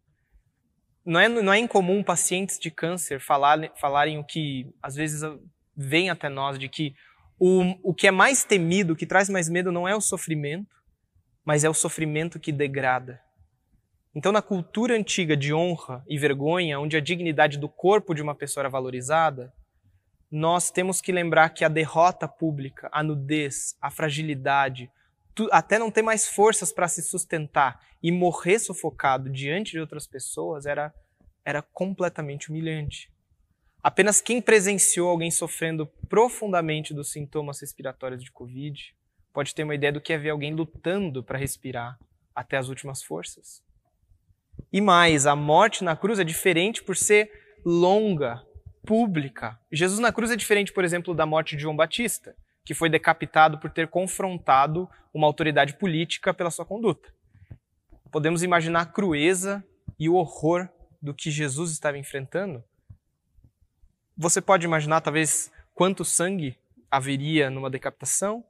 Não 1.05 1.19
é, 1.19 1.29
não 1.29 1.53
é 1.53 1.59
incomum 1.59 2.03
pacientes 2.03 2.59
de 2.59 2.71
câncer 2.71 3.21
falar, 3.21 3.59
falarem 3.77 4.19
o 4.19 4.25
que 4.25 4.71
às 4.83 4.95
vezes 4.95 5.23
vem 5.75 6.11
até 6.11 6.29
nós, 6.29 6.59
de 6.59 6.69
que 6.69 6.95
o, 7.39 7.91
o 7.91 7.95
que 7.95 8.07
é 8.07 8.11
mais 8.11 8.45
temido, 8.45 8.93
o 8.93 8.97
que 8.97 9.07
traz 9.07 9.31
mais 9.31 9.49
medo, 9.49 9.73
não 9.73 9.89
é 9.89 9.97
o 9.97 10.01
sofrimento, 10.01 10.77
mas 11.45 11.65
é 11.65 11.71
o 11.71 11.75
sofrimento 11.75 12.39
que 12.39 12.53
degrada. 12.53 13.21
Então, 14.13 14.33
na 14.33 14.43
cultura 14.43 14.97
antiga 14.97 15.37
de 15.37 15.55
honra 15.55 16.05
e 16.09 16.19
vergonha, 16.19 16.81
onde 16.81 16.97
a 16.97 17.01
dignidade 17.01 17.59
do 17.59 17.69
corpo 17.69 18.13
de 18.13 18.21
uma 18.21 18.35
pessoa 18.35 18.63
era 18.63 18.69
valorizada, 18.69 19.53
nós 20.29 20.71
temos 20.71 21.01
que 21.01 21.13
lembrar 21.13 21.51
que 21.51 21.65
a 21.65 21.69
derrota 21.69 22.27
pública, 22.27 22.89
a 22.93 23.03
nudez, 23.03 23.77
a 23.81 23.91
fragilidade, 23.91 24.91
até 25.53 25.79
não 25.79 25.91
ter 25.91 26.03
mais 26.03 26.29
forças 26.29 26.73
para 26.73 26.89
se 26.89 27.03
sustentar 27.03 27.81
e 28.03 28.11
morrer 28.11 28.59
sufocado 28.59 29.31
diante 29.31 29.73
de 29.73 29.81
outras 29.81 30.07
pessoas 30.07 30.67
era, 30.67 30.93
era 31.45 31.63
completamente 31.63 32.51
humilhante. 32.51 33.11
Apenas 33.83 34.21
quem 34.21 34.43
presenciou 34.43 35.09
alguém 35.09 35.31
sofrendo 35.31 35.87
profundamente 36.09 36.93
dos 36.93 37.13
sintomas 37.13 37.61
respiratórios 37.61 38.23
de 38.23 38.31
Covid 38.31 38.95
pode 39.33 39.55
ter 39.55 39.63
uma 39.63 39.75
ideia 39.75 39.93
do 39.93 40.01
que 40.01 40.13
é 40.13 40.19
ver 40.19 40.31
alguém 40.31 40.53
lutando 40.53 41.23
para 41.23 41.39
respirar 41.39 41.99
até 42.35 42.57
as 42.57 42.69
últimas 42.69 43.03
forças. 43.03 43.63
E 44.73 44.81
mais, 44.81 45.27
a 45.27 45.35
morte 45.35 45.83
na 45.83 45.97
cruz 45.97 46.19
é 46.19 46.25
diferente 46.25 46.83
por 46.83 46.97
ser 46.97 47.31
longa, 47.65 48.43
pública. 48.87 49.59
Jesus 49.71 49.99
na 49.99 50.13
cruz 50.13 50.31
é 50.31 50.37
diferente, 50.37 50.73
por 50.73 50.85
exemplo, 50.85 51.15
da 51.15 51.27
morte 51.27 51.57
de 51.57 51.63
João 51.63 51.77
Batista, 51.77 52.35
que 52.65 52.75
foi 52.75 52.89
decapitado 52.89 53.59
por 53.59 53.71
ter 53.71 53.89
confrontado 53.89 54.89
uma 55.13 55.27
autoridade 55.27 55.75
política 55.75 56.33
pela 56.33 56.51
sua 56.51 56.65
conduta. 56.65 57.13
Podemos 58.11 58.43
imaginar 58.43 58.83
a 58.83 58.87
crueza 58.87 59.65
e 59.99 60.09
o 60.09 60.15
horror 60.15 60.69
do 61.01 61.15
que 61.15 61.31
Jesus 61.31 61.71
estava 61.73 61.99
enfrentando? 61.99 62.63
Você 64.17 64.41
pode 64.41 64.67
imaginar, 64.67 65.01
talvez, 65.01 65.51
quanto 65.75 66.05
sangue 66.05 66.57
haveria 66.91 67.49
numa 67.49 67.71
decapitação, 67.71 68.45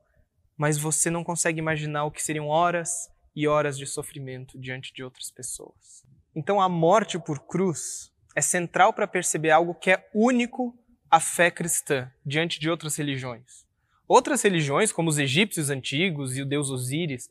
mas 0.57 0.77
você 0.77 1.11
não 1.11 1.23
consegue 1.23 1.59
imaginar 1.59 2.05
o 2.05 2.11
que 2.11 2.23
seriam 2.23 2.49
horas 2.49 3.11
e 3.35 3.47
horas 3.47 3.79
de 3.79 3.87
sofrimento 3.87 4.59
diante 4.59 4.93
de 4.93 5.03
outras 5.03 5.31
pessoas. 5.31 6.05
Então 6.35 6.61
a 6.61 6.69
morte 6.69 7.19
por 7.19 7.41
cruz 7.41 8.13
é 8.35 8.41
central 8.41 8.93
para 8.93 9.07
perceber 9.07 9.51
algo 9.51 9.75
que 9.75 9.91
é 9.91 10.09
único 10.15 10.77
à 11.11 11.19
fé 11.19 11.51
cristã 11.51 12.11
diante 12.25 12.61
de 12.61 12.71
outras 12.71 12.97
religiões. 12.97 13.67
Outras 14.07 14.43
religiões, 14.43 14.93
como 14.93 15.09
os 15.09 15.19
egípcios 15.19 15.71
antigos 15.71 16.37
e 16.37 16.43
o 16.43 16.47
deus 16.47 16.71
Osíris, 16.71 17.31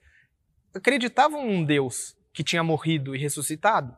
acreditavam 0.74 1.46
num 1.46 1.64
Deus 1.64 2.16
que 2.32 2.44
tinha 2.44 2.64
morrido 2.64 3.16
e 3.16 3.20
ressuscitado. 3.20 3.98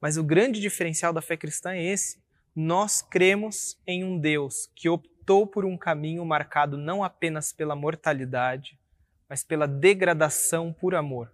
Mas 0.00 0.16
o 0.16 0.24
grande 0.24 0.60
diferencial 0.60 1.12
da 1.12 1.20
fé 1.20 1.36
cristã 1.36 1.72
é 1.72 1.84
esse. 1.84 2.18
Nós 2.54 3.02
cremos 3.02 3.78
em 3.86 4.04
um 4.04 4.18
Deus 4.18 4.70
que 4.74 4.88
optou 4.88 5.46
por 5.46 5.64
um 5.64 5.76
caminho 5.76 6.24
marcado 6.24 6.78
não 6.78 7.04
apenas 7.04 7.52
pela 7.52 7.76
mortalidade, 7.76 8.78
mas 9.28 9.44
pela 9.44 9.66
degradação 9.66 10.72
por 10.72 10.94
amor. 10.94 11.32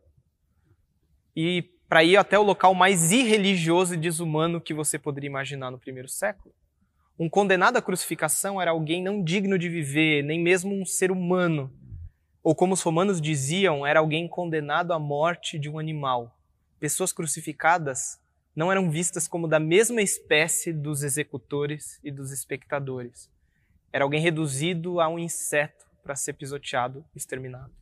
E 1.35 1.63
para 1.89 2.03
ir 2.03 2.17
até 2.17 2.39
o 2.39 2.43
local 2.43 2.75
mais 2.75 3.13
irreligioso 3.13 3.95
e 3.95 3.99
desumano 3.99 4.61
que 4.61 4.73
você 4.73 4.99
poderia 4.99 5.29
imaginar 5.29 5.71
no 5.71 5.79
primeiro 5.79 6.09
século. 6.09 6.55
Um 7.19 7.29
condenado 7.29 7.77
à 7.77 7.83
crucificação 7.83 8.61
era 8.61 8.71
alguém 8.71 9.03
não 9.03 9.23
digno 9.23 9.59
de 9.59 9.69
viver, 9.69 10.23
nem 10.23 10.41
mesmo 10.41 10.75
um 10.75 10.87
ser 10.87 11.11
humano. 11.11 11.71
Ou 12.43 12.55
como 12.55 12.73
os 12.73 12.81
romanos 12.81 13.21
diziam, 13.21 13.87
era 13.87 14.01
alguém 14.01 14.27
condenado 14.27 14.93
à 14.93 14.99
morte 14.99 15.59
de 15.59 15.69
um 15.69 15.79
animal. 15.79 16.35
Pessoas 16.81 17.13
crucificadas 17.13 18.19
não 18.57 18.73
eram 18.73 18.91
vistas 18.91 19.29
como 19.29 19.47
da 19.47 19.61
mesma 19.61 20.01
espécie 20.01 20.73
dos 20.73 21.03
executores 21.03 22.01
e 22.03 22.11
dos 22.11 22.33
espectadores. 22.33 23.31
Era 23.93 24.05
alguém 24.05 24.21
reduzido 24.21 24.99
a 24.99 25.09
um 25.09 25.19
inseto 25.19 25.87
para 26.03 26.17
ser 26.17 26.33
pisoteado, 26.33 27.05
exterminado. 27.15 27.82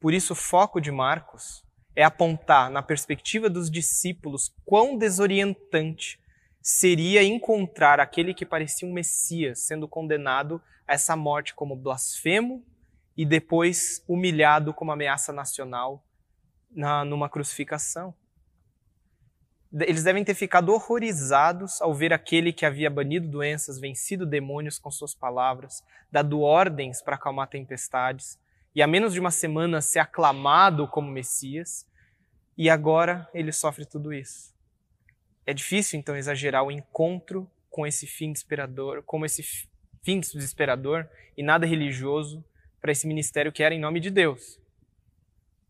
Por 0.00 0.14
isso, 0.14 0.32
o 0.32 0.36
foco 0.36 0.80
de 0.80 0.90
Marcos 0.90 1.62
é 1.94 2.02
apontar 2.02 2.70
na 2.70 2.82
perspectiva 2.82 3.50
dos 3.50 3.70
discípulos 3.70 4.54
quão 4.64 4.96
desorientante 4.96 6.18
seria 6.62 7.22
encontrar 7.22 8.00
aquele 8.00 8.32
que 8.32 8.46
parecia 8.46 8.88
um 8.88 8.92
Messias 8.92 9.60
sendo 9.60 9.86
condenado 9.86 10.60
a 10.88 10.94
essa 10.94 11.14
morte 11.14 11.54
como 11.54 11.76
blasfemo 11.76 12.64
e 13.16 13.26
depois 13.26 14.02
humilhado 14.08 14.72
como 14.72 14.92
ameaça 14.92 15.32
nacional 15.32 16.02
na, 16.70 17.04
numa 17.04 17.28
crucificação. 17.28 18.14
Eles 19.72 20.02
devem 20.02 20.24
ter 20.24 20.34
ficado 20.34 20.72
horrorizados 20.72 21.80
ao 21.80 21.94
ver 21.94 22.12
aquele 22.12 22.52
que 22.52 22.66
havia 22.66 22.90
banido 22.90 23.28
doenças, 23.28 23.78
vencido 23.78 24.26
demônios 24.26 24.78
com 24.78 24.90
suas 24.90 25.14
palavras, 25.14 25.84
dado 26.10 26.40
ordens 26.40 27.02
para 27.02 27.14
acalmar 27.14 27.48
tempestades, 27.48 28.38
e 28.74 28.82
há 28.82 28.86
menos 28.86 29.12
de 29.12 29.20
uma 29.20 29.30
semana 29.30 29.80
ser 29.80 29.98
aclamado 29.98 30.86
como 30.86 31.10
Messias, 31.10 31.86
e 32.56 32.68
agora 32.68 33.28
ele 33.32 33.52
sofre 33.52 33.84
tudo 33.84 34.12
isso. 34.12 34.54
É 35.46 35.54
difícil 35.54 35.98
então 35.98 36.16
exagerar 36.16 36.62
o 36.62 36.70
encontro 36.70 37.50
com 37.70 37.86
esse 37.86 38.06
fim 38.06 38.32
desesperador, 38.32 39.02
como 39.02 39.24
esse 39.24 39.42
fim 40.02 40.20
desesperador 40.20 41.08
e 41.36 41.42
nada 41.42 41.66
religioso 41.66 42.44
para 42.80 42.92
esse 42.92 43.06
ministério 43.06 43.52
que 43.52 43.62
era 43.62 43.74
em 43.74 43.80
nome 43.80 44.00
de 44.00 44.10
Deus. 44.10 44.60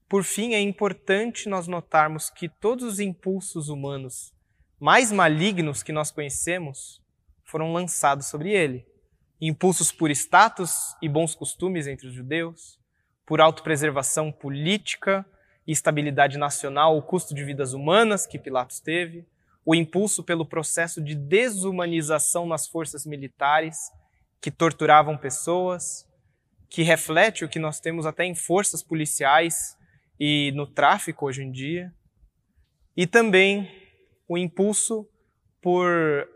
Por 0.08 0.24
fim, 0.24 0.54
é 0.54 0.60
importante 0.60 1.48
nós 1.48 1.68
notarmos 1.68 2.30
que 2.30 2.48
todos 2.48 2.84
os 2.84 2.98
impulsos 2.98 3.68
humanos 3.68 4.34
mais 4.80 5.12
malignos 5.12 5.82
que 5.82 5.92
nós 5.92 6.10
conhecemos 6.10 7.00
foram 7.44 7.72
lançados 7.72 8.26
sobre 8.26 8.50
ele. 8.50 8.86
Impulsos 9.40 9.92
por 9.92 10.10
status 10.10 10.96
e 11.00 11.08
bons 11.08 11.34
costumes 11.34 11.86
entre 11.86 12.08
os 12.08 12.14
judeus, 12.14 12.79
por 13.30 13.40
autopreservação 13.40 14.32
política 14.32 15.24
e 15.64 15.70
estabilidade 15.70 16.36
nacional, 16.36 16.98
o 16.98 17.02
custo 17.02 17.32
de 17.32 17.44
vidas 17.44 17.72
humanas 17.72 18.26
que 18.26 18.40
Pilatos 18.40 18.80
teve, 18.80 19.24
o 19.64 19.72
impulso 19.72 20.24
pelo 20.24 20.44
processo 20.44 21.00
de 21.00 21.14
desumanização 21.14 22.44
nas 22.44 22.66
forças 22.66 23.06
militares 23.06 23.78
que 24.40 24.50
torturavam 24.50 25.16
pessoas, 25.16 26.04
que 26.68 26.82
reflete 26.82 27.44
o 27.44 27.48
que 27.48 27.60
nós 27.60 27.78
temos 27.78 28.04
até 28.04 28.24
em 28.24 28.34
forças 28.34 28.82
policiais 28.82 29.76
e 30.18 30.50
no 30.56 30.66
tráfico 30.66 31.26
hoje 31.26 31.44
em 31.44 31.52
dia, 31.52 31.94
e 32.96 33.06
também 33.06 33.70
o 34.26 34.36
impulso 34.36 35.08
por, 35.62 35.88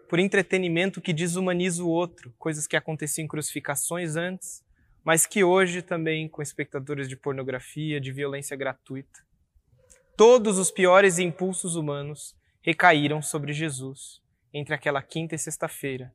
por 0.09 0.21
entretenimento 0.21 1.01
que 1.01 1.13
desumaniza 1.13 1.83
o 1.83 1.89
outro, 1.89 2.33
coisas 2.39 2.69
que 2.69 2.77
aconteciam 2.77 3.25
em 3.25 3.29
crucificações 3.29 4.15
antes, 4.15 4.64
mas 5.05 5.27
que 5.27 5.45
hoje 5.45 5.83
também 5.83 6.29
com 6.29 6.41
espectadores 6.41 7.09
de 7.09 7.17
pornografia, 7.17 8.01
de 8.01 8.11
violência 8.11 8.57
gratuita. 8.57 9.21
Todos 10.17 10.59
os 10.59 10.71
piores 10.71 11.19
impulsos 11.19 11.77
humanos 11.77 12.35
recaíram 12.63 13.21
sobre 13.21 13.53
Jesus 13.53 14.23
entre 14.53 14.75
aquela 14.75 15.03
quinta 15.03 15.35
e 15.35 15.39
sexta-feira. 15.39 16.15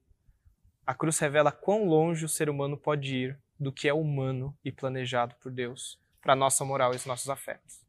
A 0.87 0.95
cruz 0.95 1.19
revela 1.19 1.51
quão 1.51 1.85
longe 1.85 2.25
o 2.25 2.29
ser 2.29 2.49
humano 2.49 2.75
pode 2.75 3.15
ir 3.15 3.39
do 3.59 3.71
que 3.71 3.87
é 3.87 3.93
humano 3.93 4.57
e 4.65 4.71
planejado 4.71 5.35
por 5.35 5.51
Deus 5.51 5.99
para 6.21 6.35
nossa 6.35 6.65
moral 6.65 6.93
e 6.93 6.95
os 6.95 7.05
nossos 7.05 7.29
afetos. 7.29 7.81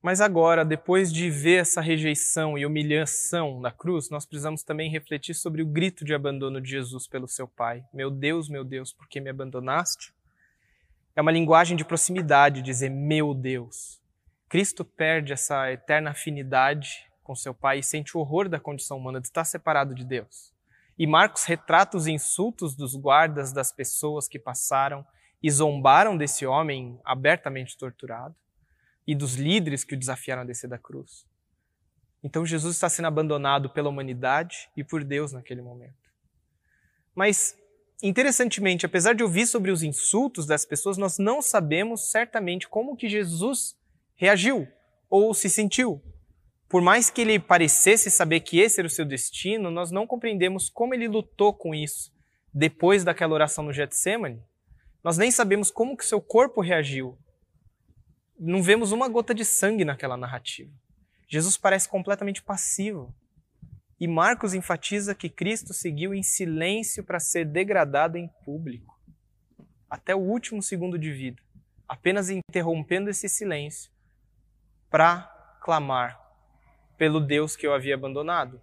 Mas 0.00 0.20
agora, 0.20 0.64
depois 0.64 1.12
de 1.12 1.28
ver 1.28 1.62
essa 1.62 1.80
rejeição 1.80 2.56
e 2.56 2.64
humilhação 2.64 3.60
na 3.60 3.72
cruz, 3.72 4.08
nós 4.08 4.24
precisamos 4.24 4.62
também 4.62 4.88
refletir 4.88 5.34
sobre 5.34 5.62
o 5.62 5.66
grito 5.66 6.04
de 6.04 6.14
abandono 6.14 6.60
de 6.60 6.70
Jesus 6.70 7.08
pelo 7.08 7.26
seu 7.26 7.48
Pai. 7.48 7.84
Meu 7.92 8.10
Deus, 8.10 8.48
meu 8.48 8.62
Deus, 8.62 8.92
por 8.92 9.08
que 9.08 9.20
me 9.20 9.30
abandonaste? 9.30 10.14
É 11.16 11.22
uma 11.22 11.32
linguagem 11.32 11.78
de 11.78 11.84
proximidade 11.84 12.60
dizer 12.60 12.90
meu 12.90 13.32
Deus. 13.32 13.98
Cristo 14.50 14.84
perde 14.84 15.32
essa 15.32 15.72
eterna 15.72 16.10
afinidade 16.10 17.10
com 17.24 17.34
seu 17.34 17.54
Pai 17.54 17.78
e 17.78 17.82
sente 17.82 18.14
o 18.14 18.20
horror 18.20 18.50
da 18.50 18.60
condição 18.60 18.98
humana 18.98 19.18
de 19.18 19.26
estar 19.26 19.44
separado 19.44 19.94
de 19.94 20.04
Deus. 20.04 20.52
E 20.98 21.06
Marcos 21.06 21.44
retrata 21.44 21.96
os 21.96 22.06
insultos 22.06 22.76
dos 22.76 22.94
guardas 22.94 23.50
das 23.50 23.72
pessoas 23.72 24.28
que 24.28 24.38
passaram 24.38 25.06
e 25.42 25.50
zombaram 25.50 26.18
desse 26.18 26.44
homem 26.44 27.00
abertamente 27.02 27.78
torturado 27.78 28.36
e 29.06 29.14
dos 29.14 29.36
líderes 29.36 29.84
que 29.84 29.94
o 29.94 29.98
desafiaram 29.98 30.42
a 30.42 30.44
descer 30.46 30.68
da 30.68 30.76
cruz. 30.76 31.26
Então 32.22 32.44
Jesus 32.44 32.74
está 32.74 32.90
sendo 32.90 33.08
abandonado 33.08 33.70
pela 33.70 33.88
humanidade 33.88 34.68
e 34.76 34.84
por 34.84 35.02
Deus 35.02 35.32
naquele 35.32 35.62
momento. 35.62 36.10
Mas, 37.14 37.58
interessantemente, 38.02 38.86
apesar 38.86 39.14
de 39.14 39.22
ouvir 39.22 39.46
sobre 39.46 39.70
os 39.70 39.82
insultos 39.82 40.46
das 40.46 40.64
pessoas, 40.64 40.96
nós 40.96 41.18
não 41.18 41.40
sabemos 41.40 42.10
certamente 42.10 42.68
como 42.68 42.96
que 42.96 43.08
Jesus 43.08 43.76
reagiu 44.14 44.68
ou 45.08 45.32
se 45.34 45.48
sentiu. 45.48 46.02
Por 46.68 46.82
mais 46.82 47.10
que 47.10 47.20
ele 47.20 47.38
parecesse 47.38 48.10
saber 48.10 48.40
que 48.40 48.58
esse 48.58 48.80
era 48.80 48.86
o 48.86 48.90
seu 48.90 49.04
destino, 49.04 49.70
nós 49.70 49.90
não 49.90 50.06
compreendemos 50.06 50.68
como 50.68 50.94
ele 50.94 51.08
lutou 51.08 51.52
com 51.52 51.74
isso 51.74 52.12
depois 52.52 53.04
daquela 53.04 53.34
oração 53.34 53.64
no 53.64 53.72
Getsemane. 53.72 54.42
Nós 55.04 55.16
nem 55.16 55.30
sabemos 55.30 55.70
como 55.70 55.96
que 55.96 56.04
seu 56.04 56.20
corpo 56.20 56.60
reagiu 56.60 57.16
não 58.38 58.62
vemos 58.62 58.92
uma 58.92 59.08
gota 59.08 59.34
de 59.34 59.44
sangue 59.44 59.84
naquela 59.84 60.16
narrativa. 60.16 60.70
Jesus 61.28 61.56
parece 61.56 61.88
completamente 61.88 62.42
passivo. 62.42 63.14
E 63.98 64.06
Marcos 64.06 64.52
enfatiza 64.52 65.14
que 65.14 65.30
Cristo 65.30 65.72
seguiu 65.72 66.14
em 66.14 66.22
silêncio 66.22 67.02
para 67.02 67.18
ser 67.18 67.46
degradado 67.46 68.18
em 68.18 68.28
público, 68.44 69.00
até 69.88 70.14
o 70.14 70.18
último 70.18 70.62
segundo 70.62 70.98
de 70.98 71.10
vida, 71.10 71.42
apenas 71.88 72.28
interrompendo 72.28 73.08
esse 73.08 73.28
silêncio 73.28 73.90
para 74.90 75.22
clamar 75.62 76.20
pelo 76.98 77.20
Deus 77.20 77.56
que 77.56 77.66
eu 77.66 77.72
havia 77.72 77.94
abandonado, 77.94 78.60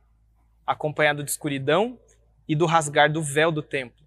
acompanhado 0.67 1.23
de 1.23 1.31
escuridão 1.31 1.99
e 2.47 2.55
do 2.55 2.65
rasgar 2.65 3.11
do 3.11 3.23
véu 3.23 3.51
do 3.51 3.63
templo. 3.63 4.05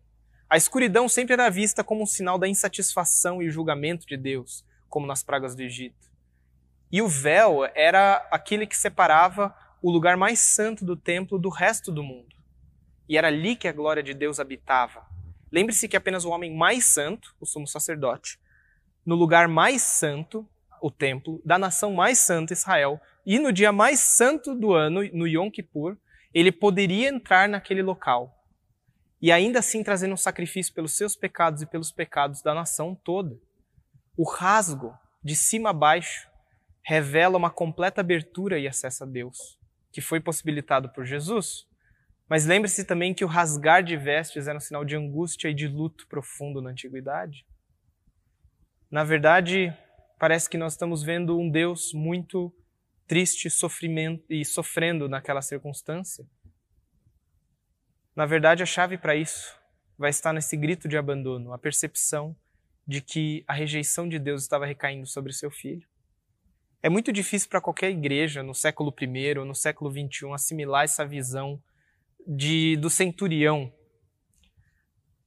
A 0.48 0.56
escuridão 0.56 1.08
sempre 1.08 1.32
era 1.32 1.50
vista 1.50 1.82
como 1.82 2.02
um 2.02 2.06
sinal 2.06 2.38
da 2.38 2.46
insatisfação 2.46 3.42
e 3.42 3.50
julgamento 3.50 4.06
de 4.06 4.16
Deus, 4.16 4.64
como 4.88 5.06
nas 5.06 5.24
pragas 5.24 5.56
do 5.56 5.62
Egito. 5.62 6.06
E 6.90 7.02
o 7.02 7.08
véu 7.08 7.64
era 7.74 8.26
aquele 8.30 8.64
que 8.64 8.76
separava 8.76 9.52
o 9.86 9.90
lugar 9.92 10.16
mais 10.16 10.40
santo 10.40 10.84
do 10.84 10.96
templo 10.96 11.38
do 11.38 11.48
resto 11.48 11.92
do 11.92 12.02
mundo. 12.02 12.34
E 13.08 13.16
era 13.16 13.28
ali 13.28 13.54
que 13.54 13.68
a 13.68 13.72
glória 13.72 14.02
de 14.02 14.12
Deus 14.12 14.40
habitava. 14.40 15.06
Lembre-se 15.52 15.86
que 15.86 15.96
apenas 15.96 16.24
o 16.24 16.30
homem 16.30 16.52
mais 16.52 16.86
santo, 16.86 17.36
o 17.40 17.46
sumo 17.46 17.68
sacerdote, 17.68 18.36
no 19.06 19.14
lugar 19.14 19.46
mais 19.46 19.82
santo, 19.82 20.44
o 20.82 20.90
templo, 20.90 21.40
da 21.44 21.56
nação 21.56 21.92
mais 21.94 22.18
santa, 22.18 22.52
Israel, 22.52 23.00
e 23.24 23.38
no 23.38 23.52
dia 23.52 23.70
mais 23.70 24.00
santo 24.00 24.56
do 24.56 24.74
ano, 24.74 25.08
no 25.12 25.24
Yom 25.24 25.48
Kippur, 25.52 25.96
ele 26.34 26.50
poderia 26.50 27.08
entrar 27.08 27.48
naquele 27.48 27.80
local. 27.80 28.44
E 29.22 29.30
ainda 29.30 29.60
assim 29.60 29.84
trazendo 29.84 30.14
um 30.14 30.16
sacrifício 30.16 30.74
pelos 30.74 30.96
seus 30.96 31.14
pecados 31.14 31.62
e 31.62 31.66
pelos 31.66 31.92
pecados 31.92 32.42
da 32.42 32.52
nação 32.52 32.92
toda. 32.92 33.38
O 34.16 34.28
rasgo, 34.28 34.98
de 35.22 35.36
cima 35.36 35.70
a 35.70 35.72
baixo, 35.72 36.28
revela 36.82 37.38
uma 37.38 37.50
completa 37.50 38.00
abertura 38.00 38.58
e 38.58 38.66
acesso 38.66 39.04
a 39.04 39.06
Deus, 39.06 39.55
que 39.96 40.02
foi 40.02 40.20
possibilitado 40.20 40.90
por 40.90 41.06
Jesus. 41.06 41.66
Mas 42.28 42.44
lembre-se 42.44 42.84
também 42.84 43.14
que 43.14 43.24
o 43.24 43.26
rasgar 43.26 43.82
de 43.82 43.96
vestes 43.96 44.46
era 44.46 44.58
um 44.58 44.60
sinal 44.60 44.84
de 44.84 44.94
angústia 44.94 45.48
e 45.48 45.54
de 45.54 45.66
luto 45.66 46.06
profundo 46.06 46.60
na 46.60 46.68
antiguidade. 46.68 47.46
Na 48.90 49.04
verdade, 49.04 49.74
parece 50.18 50.50
que 50.50 50.58
nós 50.58 50.74
estamos 50.74 51.02
vendo 51.02 51.40
um 51.40 51.48
Deus 51.48 51.94
muito 51.94 52.54
triste 53.06 53.48
sofrimento, 53.48 54.22
e 54.28 54.44
sofrendo 54.44 55.08
naquela 55.08 55.40
circunstância. 55.40 56.26
Na 58.14 58.26
verdade, 58.26 58.62
a 58.62 58.66
chave 58.66 58.98
para 58.98 59.16
isso 59.16 59.58
vai 59.96 60.10
estar 60.10 60.34
nesse 60.34 60.58
grito 60.58 60.86
de 60.86 60.98
abandono, 60.98 61.54
a 61.54 61.58
percepção 61.58 62.36
de 62.86 63.00
que 63.00 63.42
a 63.48 63.54
rejeição 63.54 64.06
de 64.06 64.18
Deus 64.18 64.42
estava 64.42 64.66
recaindo 64.66 65.06
sobre 65.06 65.32
seu 65.32 65.50
filho. 65.50 65.88
É 66.82 66.88
muito 66.88 67.12
difícil 67.12 67.48
para 67.48 67.60
qualquer 67.60 67.90
igreja 67.90 68.42
no 68.42 68.54
século 68.54 68.94
I 69.00 69.34
no 69.34 69.54
século 69.54 69.90
XXI 69.90 70.32
assimilar 70.32 70.84
essa 70.84 71.04
visão 71.04 71.60
de, 72.26 72.76
do 72.76 72.90
centurião. 72.90 73.72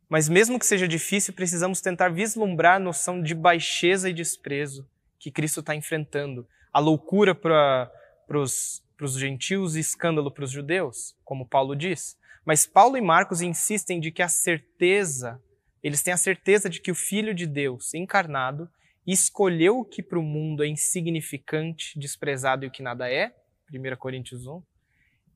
Mas 0.08 0.28
mesmo 0.28 0.58
que 0.58 0.66
seja 0.66 0.88
difícil, 0.88 1.34
precisamos 1.34 1.82
tentar 1.82 2.10
vislumbrar 2.10 2.76
a 2.76 2.80
noção 2.80 3.22
de 3.22 3.36
baixeza 3.36 4.10
e 4.10 4.14
desprezo 4.14 4.88
que 5.20 5.32
Cristo 5.32 5.60
está 5.60 5.76
enfrentando. 5.76 6.48
A 6.74 6.80
loucura 6.80 7.36
para 7.36 7.92
os 8.36 8.82
gentios 9.18 9.76
e 9.76 9.80
escândalo 9.80 10.32
para 10.32 10.46
os 10.46 10.52
judeus, 10.52 11.16
como 11.24 11.48
Paulo 11.48 11.76
diz. 11.76 12.18
Mas 12.46 12.66
Paulo 12.66 12.98
e 12.98 13.02
Marcos 13.02 13.42
insistem 13.42 14.00
de 14.00 14.12
que 14.12 14.24
a 14.24 14.30
certeza 14.30 15.40
eles 15.82 16.04
têm 16.04 16.14
a 16.14 16.18
certeza 16.18 16.70
de 16.70 16.82
que 16.82 16.92
o 16.92 16.96
Filho 16.96 17.34
de 17.34 17.48
Deus, 17.48 17.94
encarnado, 17.94 18.70
escolheu 19.12 19.80
o 19.80 19.86
que 19.86 20.04
para 20.04 20.20
o 20.20 20.24
mundo 20.24 20.64
é 20.64 20.68
insignificante, 20.68 21.98
desprezado 21.98 22.66
e 22.66 22.68
o 22.68 22.72
que 22.72 22.84
nada 22.84 23.10
é, 23.10 23.34
1 23.74 23.96
Coríntios 23.98 24.48
1, 24.48 24.62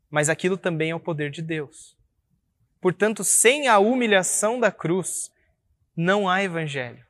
mas 0.10 0.30
aquilo 0.30 0.58
também 0.58 0.92
é 0.92 0.96
o 0.96 1.00
poder 1.00 1.32
de 1.32 1.42
Deus. 1.42 1.98
Portanto, 2.82 3.24
sem 3.24 3.68
a 3.68 3.80
humilhação 3.80 4.60
da 4.60 4.72
cruz, 4.72 5.32
não 5.96 6.28
há 6.30 6.44
evangelho. 6.44 7.06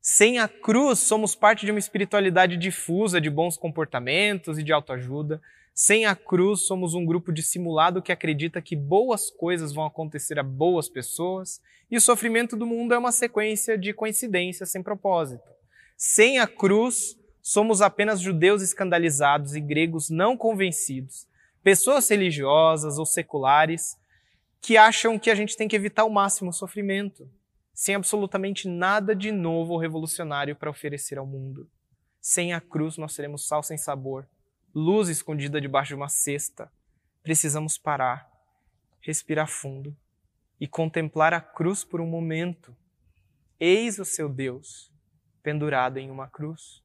Sem 0.00 0.38
a 0.38 0.46
cruz, 0.46 1.00
somos 1.00 1.34
parte 1.34 1.66
de 1.66 1.72
uma 1.72 1.78
espiritualidade 1.78 2.56
difusa 2.56 3.20
de 3.20 3.28
bons 3.28 3.56
comportamentos 3.56 4.58
e 4.58 4.62
de 4.62 4.72
autoajuda, 4.72 5.40
sem 5.80 6.06
a 6.06 6.16
cruz, 6.16 6.66
somos 6.66 6.92
um 6.92 7.04
grupo 7.04 7.32
dissimulado 7.32 8.02
que 8.02 8.10
acredita 8.10 8.60
que 8.60 8.74
boas 8.74 9.30
coisas 9.30 9.72
vão 9.72 9.86
acontecer 9.86 10.36
a 10.36 10.42
boas 10.42 10.88
pessoas 10.88 11.62
e 11.88 11.96
o 11.96 12.00
sofrimento 12.00 12.56
do 12.56 12.66
mundo 12.66 12.94
é 12.94 12.98
uma 12.98 13.12
sequência 13.12 13.78
de 13.78 13.92
coincidências 13.92 14.72
sem 14.72 14.82
propósito. 14.82 15.57
Sem 16.00 16.38
a 16.38 16.46
cruz, 16.46 17.18
somos 17.42 17.82
apenas 17.82 18.20
judeus 18.20 18.62
escandalizados 18.62 19.56
e 19.56 19.60
gregos 19.60 20.08
não 20.08 20.36
convencidos, 20.36 21.26
pessoas 21.60 22.08
religiosas 22.08 22.98
ou 22.98 23.04
seculares 23.04 23.98
que 24.60 24.76
acham 24.76 25.18
que 25.18 25.28
a 25.28 25.34
gente 25.34 25.56
tem 25.56 25.66
que 25.66 25.74
evitar 25.74 26.02
ao 26.02 26.10
máximo 26.10 26.50
o 26.50 26.52
sofrimento, 26.52 27.28
sem 27.74 27.96
absolutamente 27.96 28.68
nada 28.68 29.12
de 29.12 29.32
novo 29.32 29.72
ou 29.72 29.78
revolucionário 29.80 30.54
para 30.54 30.70
oferecer 30.70 31.18
ao 31.18 31.26
mundo. 31.26 31.68
Sem 32.20 32.52
a 32.52 32.60
cruz, 32.60 32.96
nós 32.96 33.12
seremos 33.12 33.48
sal 33.48 33.64
sem 33.64 33.76
sabor 33.76 34.24
luz 34.72 35.08
escondida 35.08 35.60
debaixo 35.60 35.88
de 35.88 35.94
uma 35.96 36.08
cesta. 36.08 36.70
Precisamos 37.24 37.76
parar, 37.76 38.30
respirar 39.00 39.48
fundo 39.48 39.96
e 40.60 40.68
contemplar 40.68 41.34
a 41.34 41.40
cruz 41.40 41.82
por 41.82 42.00
um 42.00 42.06
momento. 42.06 42.72
Eis 43.58 43.98
o 43.98 44.04
seu 44.04 44.28
Deus 44.28 44.96
pendurado 45.48 45.96
em 45.96 46.10
uma 46.10 46.28
cruz. 46.28 46.84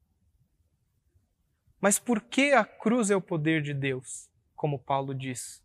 Mas 1.82 2.00
por 2.00 2.22
que 2.22 2.54
a 2.54 2.64
cruz 2.64 3.12
é 3.12 3.16
o 3.16 3.20
poder 3.20 3.62
de 3.62 3.74
Deus, 3.74 4.30
como 4.56 4.80
Paulo 4.80 5.14
diz? 5.14 5.62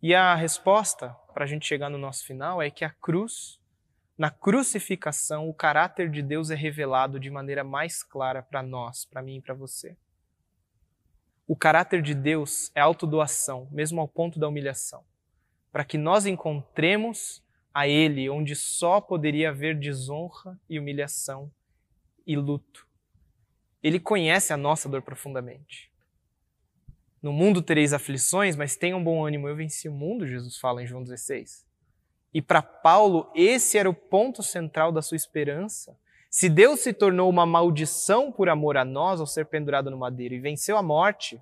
E 0.00 0.14
a 0.14 0.34
resposta, 0.34 1.10
para 1.34 1.44
a 1.44 1.46
gente 1.46 1.66
chegar 1.66 1.90
no 1.90 1.98
nosso 1.98 2.24
final, 2.24 2.62
é 2.62 2.70
que 2.70 2.86
a 2.86 2.90
cruz, 2.90 3.60
na 4.16 4.30
crucificação, 4.30 5.46
o 5.46 5.52
caráter 5.52 6.10
de 6.10 6.22
Deus 6.22 6.50
é 6.50 6.54
revelado 6.54 7.20
de 7.20 7.28
maneira 7.28 7.62
mais 7.62 8.02
clara 8.02 8.42
para 8.42 8.62
nós, 8.62 9.04
para 9.04 9.20
mim 9.20 9.36
e 9.36 9.42
para 9.42 9.52
você. 9.52 9.94
O 11.46 11.54
caráter 11.54 12.00
de 12.00 12.14
Deus 12.14 12.72
é 12.74 12.80
autodoação, 12.80 13.68
mesmo 13.70 14.00
ao 14.00 14.08
ponto 14.08 14.38
da 14.38 14.48
humilhação, 14.48 15.04
para 15.70 15.84
que 15.84 15.98
nós 15.98 16.24
encontremos 16.24 17.44
a 17.74 17.86
Ele, 17.86 18.30
onde 18.30 18.56
só 18.56 19.02
poderia 19.02 19.50
haver 19.50 19.78
desonra 19.78 20.58
e 20.66 20.78
humilhação 20.78 21.52
e 22.28 22.36
luto. 22.36 22.86
Ele 23.82 23.98
conhece 23.98 24.52
a 24.52 24.56
nossa 24.56 24.88
dor 24.88 25.00
profundamente. 25.00 25.90
No 27.22 27.32
mundo 27.32 27.62
tereis 27.62 27.94
aflições, 27.94 28.54
mas 28.54 28.76
tenham 28.76 29.02
bom 29.02 29.26
ânimo, 29.26 29.48
eu 29.48 29.56
venci 29.56 29.88
o 29.88 29.92
mundo, 29.92 30.26
Jesus 30.26 30.58
fala 30.58 30.82
em 30.82 30.86
João 30.86 31.02
16. 31.02 31.66
E 32.32 32.42
para 32.42 32.60
Paulo, 32.60 33.32
esse 33.34 33.78
era 33.78 33.88
o 33.88 33.94
ponto 33.94 34.42
central 34.42 34.92
da 34.92 35.00
sua 35.00 35.16
esperança. 35.16 35.98
Se 36.30 36.48
Deus 36.48 36.80
se 36.80 36.92
tornou 36.92 37.30
uma 37.30 37.46
maldição 37.46 38.30
por 38.30 38.50
amor 38.50 38.76
a 38.76 38.84
nós 38.84 39.18
ao 39.18 39.26
ser 39.26 39.46
pendurado 39.46 39.90
no 39.90 39.96
madeiro 39.96 40.34
e 40.34 40.40
venceu 40.40 40.76
a 40.76 40.82
morte, 40.82 41.40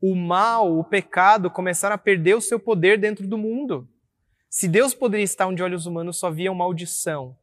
o 0.00 0.16
mal, 0.16 0.76
o 0.76 0.82
pecado 0.82 1.50
começaram 1.50 1.94
a 1.94 1.98
perder 1.98 2.34
o 2.34 2.40
seu 2.40 2.58
poder 2.58 2.98
dentro 2.98 3.26
do 3.26 3.36
mundo. 3.36 3.86
Se 4.48 4.66
Deus 4.66 4.94
poderia 4.94 5.24
estar 5.24 5.46
onde 5.46 5.62
olhos 5.62 5.86
humanos 5.86 6.16
só 6.18 6.30
viam 6.30 6.54
maldição, 6.54 7.36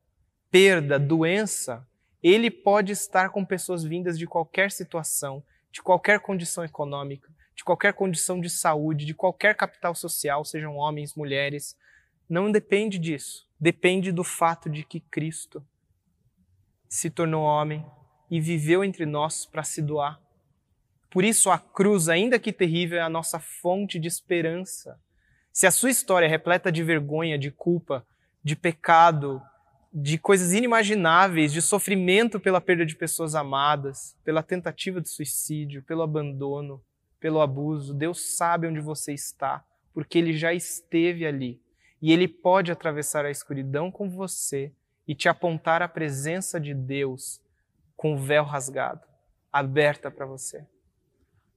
perda, 0.51 0.99
doença, 0.99 1.87
ele 2.21 2.51
pode 2.51 2.91
estar 2.91 3.29
com 3.29 3.45
pessoas 3.45 3.83
vindas 3.83 4.17
de 4.17 4.27
qualquer 4.27 4.71
situação, 4.71 5.43
de 5.71 5.81
qualquer 5.81 6.19
condição 6.19 6.63
econômica, 6.63 7.29
de 7.55 7.63
qualquer 7.63 7.93
condição 7.93 8.39
de 8.39 8.49
saúde, 8.49 9.05
de 9.05 9.13
qualquer 9.13 9.55
capital 9.55 9.95
social, 9.95 10.43
sejam 10.43 10.75
homens, 10.75 11.15
mulheres. 11.15 11.77
Não 12.27 12.51
depende 12.51 12.97
disso. 12.97 13.47
Depende 13.59 14.11
do 14.11 14.23
fato 14.23 14.69
de 14.69 14.83
que 14.83 14.99
Cristo 14.99 15.65
se 16.87 17.09
tornou 17.09 17.43
homem 17.43 17.85
e 18.31 18.39
viveu 18.39 18.83
entre 18.83 19.05
nós 19.05 19.45
para 19.45 19.63
se 19.63 19.81
doar. 19.81 20.19
Por 21.09 21.23
isso, 21.23 21.49
a 21.49 21.57
cruz, 21.57 22.07
ainda 22.07 22.39
que 22.39 22.53
terrível, 22.53 22.99
é 22.99 23.01
a 23.01 23.09
nossa 23.09 23.39
fonte 23.39 23.99
de 23.99 24.07
esperança. 24.07 24.99
Se 25.51 25.65
a 25.65 25.71
sua 25.71 25.89
história 25.89 26.25
é 26.27 26.29
repleta 26.29 26.71
de 26.71 26.83
vergonha, 26.83 27.37
de 27.37 27.51
culpa, 27.51 28.05
de 28.43 28.55
pecado, 28.55 29.41
de 29.91 30.17
coisas 30.17 30.53
inimagináveis, 30.53 31.51
de 31.51 31.61
sofrimento 31.61 32.39
pela 32.39 32.61
perda 32.61 32.85
de 32.85 32.95
pessoas 32.95 33.33
amadas, 33.33 34.15
pela 34.23 34.43
tentativa 34.43 35.01
de 35.01 35.09
suicídio, 35.09 35.83
pelo 35.83 36.03
abandono, 36.03 36.81
pelo 37.19 37.41
abuso. 37.41 37.93
Deus 37.93 38.37
sabe 38.37 38.67
onde 38.67 38.79
você 38.79 39.13
está, 39.13 39.63
porque 39.93 40.17
Ele 40.17 40.33
já 40.33 40.53
esteve 40.53 41.25
ali. 41.25 41.59
E 42.01 42.11
Ele 42.11 42.27
pode 42.27 42.71
atravessar 42.71 43.25
a 43.25 43.31
escuridão 43.31 43.91
com 43.91 44.09
você 44.09 44.71
e 45.07 45.15
te 45.15 45.27
apontar 45.27 45.81
a 45.81 45.87
presença 45.87 46.59
de 46.59 46.73
Deus 46.73 47.41
com 47.97 48.13
o 48.13 48.17
véu 48.17 48.43
rasgado, 48.43 49.05
aberta 49.51 50.11
para 50.11 50.25
você. 50.25 50.65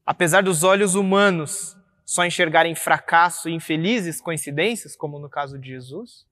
Apesar 0.04 0.42
dos 0.42 0.64
olhos 0.64 0.94
humanos 0.94 1.76
só 2.04 2.24
enxergarem 2.24 2.74
fracasso 2.74 3.48
e 3.48 3.52
infelizes 3.52 4.20
coincidências, 4.20 4.96
como 4.96 5.18
no 5.18 5.28
caso 5.28 5.58
de 5.58 5.68
Jesus, 5.68 6.26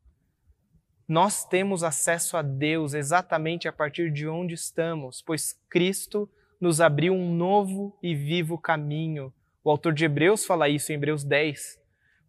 nós 1.10 1.44
temos 1.44 1.82
acesso 1.82 2.36
a 2.36 2.42
Deus 2.42 2.94
exatamente 2.94 3.66
a 3.66 3.72
partir 3.72 4.12
de 4.12 4.28
onde 4.28 4.54
estamos, 4.54 5.20
pois 5.20 5.58
Cristo 5.68 6.30
nos 6.60 6.80
abriu 6.80 7.12
um 7.12 7.34
novo 7.34 7.98
e 8.00 8.14
vivo 8.14 8.56
caminho. 8.56 9.34
O 9.64 9.72
autor 9.72 9.92
de 9.92 10.04
Hebreus 10.04 10.44
fala 10.44 10.68
isso 10.68 10.92
em 10.92 10.94
Hebreus 10.94 11.24
10. 11.24 11.80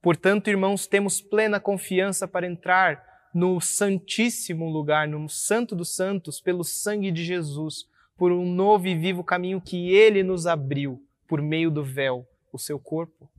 Portanto, 0.01 0.49
irmãos, 0.49 0.87
temos 0.87 1.21
plena 1.21 1.59
confiança 1.59 2.27
para 2.27 2.47
entrar 2.47 3.29
no 3.31 3.61
santíssimo 3.61 4.67
lugar, 4.67 5.07
no 5.07 5.29
santo 5.29 5.75
dos 5.75 5.95
santos, 5.95 6.41
pelo 6.41 6.63
sangue 6.63 7.11
de 7.11 7.23
Jesus, 7.23 7.87
por 8.17 8.31
um 8.31 8.51
novo 8.51 8.87
e 8.87 8.95
vivo 8.95 9.23
caminho 9.23 9.61
que 9.61 9.91
ele 9.91 10.23
nos 10.23 10.47
abriu 10.47 10.99
por 11.27 11.39
meio 11.39 11.69
do 11.69 11.83
véu, 11.83 12.27
o 12.51 12.57
seu 12.57 12.79
corpo. 12.79 13.29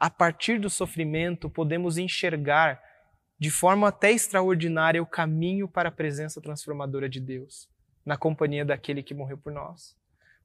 A 0.00 0.10
partir 0.10 0.58
do 0.58 0.68
sofrimento, 0.68 1.48
podemos 1.48 1.96
enxergar 1.96 2.82
de 3.38 3.50
forma 3.50 3.88
até 3.88 4.12
extraordinária 4.12 5.02
o 5.02 5.06
caminho 5.06 5.68
para 5.68 5.88
a 5.88 5.92
presença 5.92 6.40
transformadora 6.40 7.08
de 7.08 7.20
Deus, 7.20 7.68
na 8.04 8.16
companhia 8.16 8.64
daquele 8.64 9.02
que 9.02 9.14
morreu 9.14 9.38
por 9.38 9.52
nós. 9.52 9.96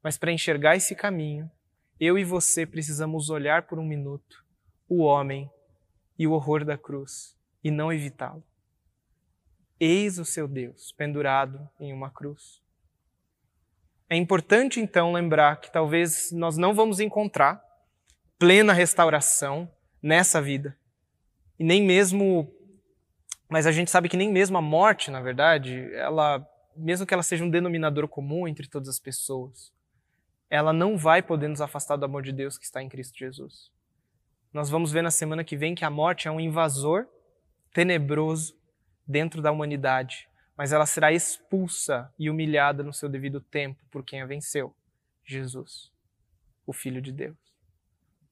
Mas 0.02 0.18
para 0.18 0.32
enxergar 0.32 0.76
esse 0.76 0.94
caminho, 0.94 1.50
eu 1.98 2.18
e 2.18 2.24
você 2.24 2.66
precisamos 2.66 3.30
olhar 3.30 3.62
por 3.62 3.78
um 3.78 3.84
minuto 3.84 4.44
o 4.88 5.02
homem 5.02 5.50
e 6.18 6.26
o 6.26 6.32
horror 6.32 6.64
da 6.64 6.76
cruz 6.76 7.36
e 7.62 7.70
não 7.70 7.92
evitá-lo. 7.92 8.42
Eis 9.78 10.18
o 10.18 10.24
seu 10.24 10.48
Deus 10.48 10.92
pendurado 10.92 11.68
em 11.78 11.92
uma 11.92 12.10
cruz. 12.10 12.60
É 14.08 14.16
importante 14.16 14.80
então 14.80 15.12
lembrar 15.12 15.60
que 15.60 15.70
talvez 15.70 16.32
nós 16.32 16.56
não 16.56 16.74
vamos 16.74 16.98
encontrar 16.98 17.62
plena 18.38 18.72
restauração 18.72 19.70
nessa 20.02 20.42
vida. 20.42 20.76
E 21.58 21.64
nem 21.64 21.82
mesmo 21.82 22.52
mas 23.50 23.66
a 23.66 23.72
gente 23.72 23.90
sabe 23.90 24.08
que 24.08 24.16
nem 24.16 24.30
mesmo 24.30 24.56
a 24.56 24.62
morte, 24.62 25.10
na 25.10 25.20
verdade, 25.20 25.92
ela 25.94 26.46
mesmo 26.76 27.04
que 27.04 27.12
ela 27.12 27.22
seja 27.22 27.44
um 27.44 27.50
denominador 27.50 28.08
comum 28.08 28.46
entre 28.46 28.68
todas 28.68 28.88
as 28.88 28.98
pessoas, 28.98 29.72
ela 30.48 30.72
não 30.72 30.96
vai 30.96 31.22
poder 31.22 31.48
nos 31.48 31.60
afastar 31.60 31.96
do 31.96 32.04
amor 32.04 32.22
de 32.22 32.32
Deus 32.32 32.56
que 32.56 32.64
está 32.64 32.82
em 32.82 32.88
Cristo 32.88 33.18
Jesus. 33.18 33.70
Nós 34.52 34.70
vamos 34.70 34.90
ver 34.90 35.02
na 35.02 35.10
semana 35.10 35.44
que 35.44 35.56
vem 35.56 35.74
que 35.74 35.84
a 35.84 35.90
morte 35.90 36.26
é 36.26 36.30
um 36.30 36.40
invasor 36.40 37.06
tenebroso 37.72 38.58
dentro 39.06 39.40
da 39.40 39.52
humanidade, 39.52 40.28
mas 40.56 40.72
ela 40.72 40.86
será 40.86 41.12
expulsa 41.12 42.12
e 42.18 42.28
humilhada 42.28 42.82
no 42.82 42.92
seu 42.92 43.08
devido 43.08 43.40
tempo 43.40 43.84
por 43.90 44.04
quem 44.04 44.22
a 44.22 44.26
venceu, 44.26 44.74
Jesus, 45.24 45.92
o 46.66 46.72
Filho 46.72 47.00
de 47.00 47.12
Deus. 47.12 47.36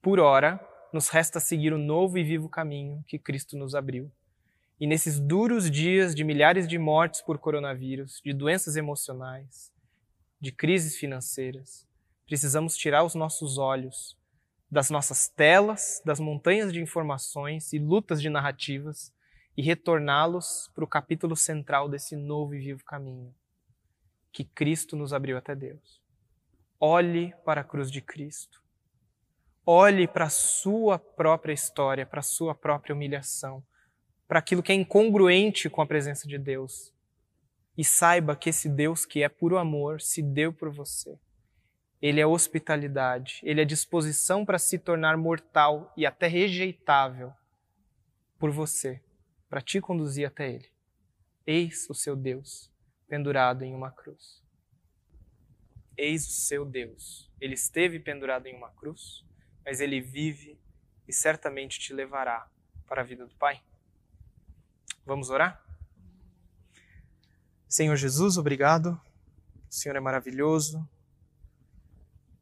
Por 0.02 0.18
ora, 0.18 0.60
nos 0.92 1.08
resta 1.08 1.38
seguir 1.38 1.72
o 1.72 1.78
novo 1.78 2.18
e 2.18 2.24
vivo 2.24 2.48
caminho 2.48 3.04
que 3.06 3.18
Cristo 3.18 3.56
nos 3.56 3.74
abriu. 3.74 4.10
E 4.80 4.86
nesses 4.86 5.18
duros 5.18 5.70
dias 5.70 6.14
de 6.14 6.22
milhares 6.22 6.68
de 6.68 6.78
mortes 6.78 7.20
por 7.20 7.38
coronavírus, 7.38 8.20
de 8.24 8.32
doenças 8.32 8.76
emocionais, 8.76 9.72
de 10.40 10.52
crises 10.52 10.96
financeiras, 10.96 11.86
precisamos 12.26 12.76
tirar 12.76 13.04
os 13.04 13.14
nossos 13.14 13.58
olhos 13.58 14.16
das 14.70 14.90
nossas 14.90 15.28
telas, 15.28 16.00
das 16.04 16.20
montanhas 16.20 16.72
de 16.72 16.80
informações 16.80 17.72
e 17.72 17.78
lutas 17.78 18.20
de 18.20 18.28
narrativas 18.28 19.12
e 19.56 19.62
retorná-los 19.62 20.70
para 20.74 20.84
o 20.84 20.88
capítulo 20.88 21.34
central 21.34 21.88
desse 21.88 22.14
novo 22.14 22.54
e 22.54 22.58
vivo 22.60 22.84
caminho 22.84 23.34
que 24.38 24.44
Cristo 24.44 24.94
nos 24.94 25.12
abriu 25.12 25.36
até 25.36 25.54
Deus. 25.54 26.00
Olhe 26.78 27.34
para 27.44 27.62
a 27.62 27.64
cruz 27.64 27.90
de 27.90 28.00
Cristo. 28.00 28.62
Olhe 29.66 30.06
para 30.06 30.26
a 30.26 30.30
sua 30.30 30.98
própria 30.98 31.52
história, 31.52 32.06
para 32.06 32.20
a 32.20 32.22
sua 32.22 32.54
própria 32.54 32.94
humilhação, 32.94 33.62
para 34.28 34.38
aquilo 34.38 34.62
que 34.62 34.70
é 34.70 34.74
incongruente 34.74 35.68
com 35.68 35.82
a 35.82 35.86
presença 35.86 36.28
de 36.28 36.38
Deus. 36.38 36.94
E 37.76 37.82
saiba 37.82 38.36
que 38.36 38.50
esse 38.50 38.68
Deus 38.68 39.04
que 39.04 39.22
é 39.22 39.28
puro 39.28 39.58
amor 39.58 40.00
se 40.00 40.22
deu 40.22 40.52
por 40.52 40.70
você 40.70 41.18
ele 42.00 42.20
é 42.20 42.26
hospitalidade, 42.26 43.40
ele 43.42 43.60
é 43.60 43.64
disposição 43.64 44.44
para 44.44 44.58
se 44.58 44.78
tornar 44.78 45.16
mortal 45.16 45.92
e 45.96 46.06
até 46.06 46.28
rejeitável 46.28 47.32
por 48.38 48.50
você, 48.52 49.02
para 49.48 49.60
te 49.60 49.80
conduzir 49.80 50.26
até 50.26 50.48
ele. 50.48 50.70
Eis 51.44 51.88
o 51.90 51.94
seu 51.94 52.14
Deus 52.14 52.72
pendurado 53.08 53.64
em 53.64 53.74
uma 53.74 53.90
cruz. 53.90 54.44
Eis 55.96 56.24
o 56.28 56.30
seu 56.30 56.64
Deus. 56.64 57.28
Ele 57.40 57.54
esteve 57.54 57.98
pendurado 57.98 58.46
em 58.46 58.54
uma 58.54 58.70
cruz, 58.70 59.24
mas 59.64 59.80
ele 59.80 60.00
vive 60.00 60.60
e 61.08 61.12
certamente 61.12 61.80
te 61.80 61.92
levará 61.92 62.48
para 62.86 63.00
a 63.00 63.04
vida 63.04 63.26
do 63.26 63.34
Pai. 63.34 63.60
Vamos 65.08 65.30
orar? 65.30 65.64
Senhor 67.66 67.96
Jesus, 67.96 68.36
obrigado. 68.36 69.00
O 69.66 69.74
Senhor 69.74 69.96
é 69.96 70.00
maravilhoso, 70.00 70.86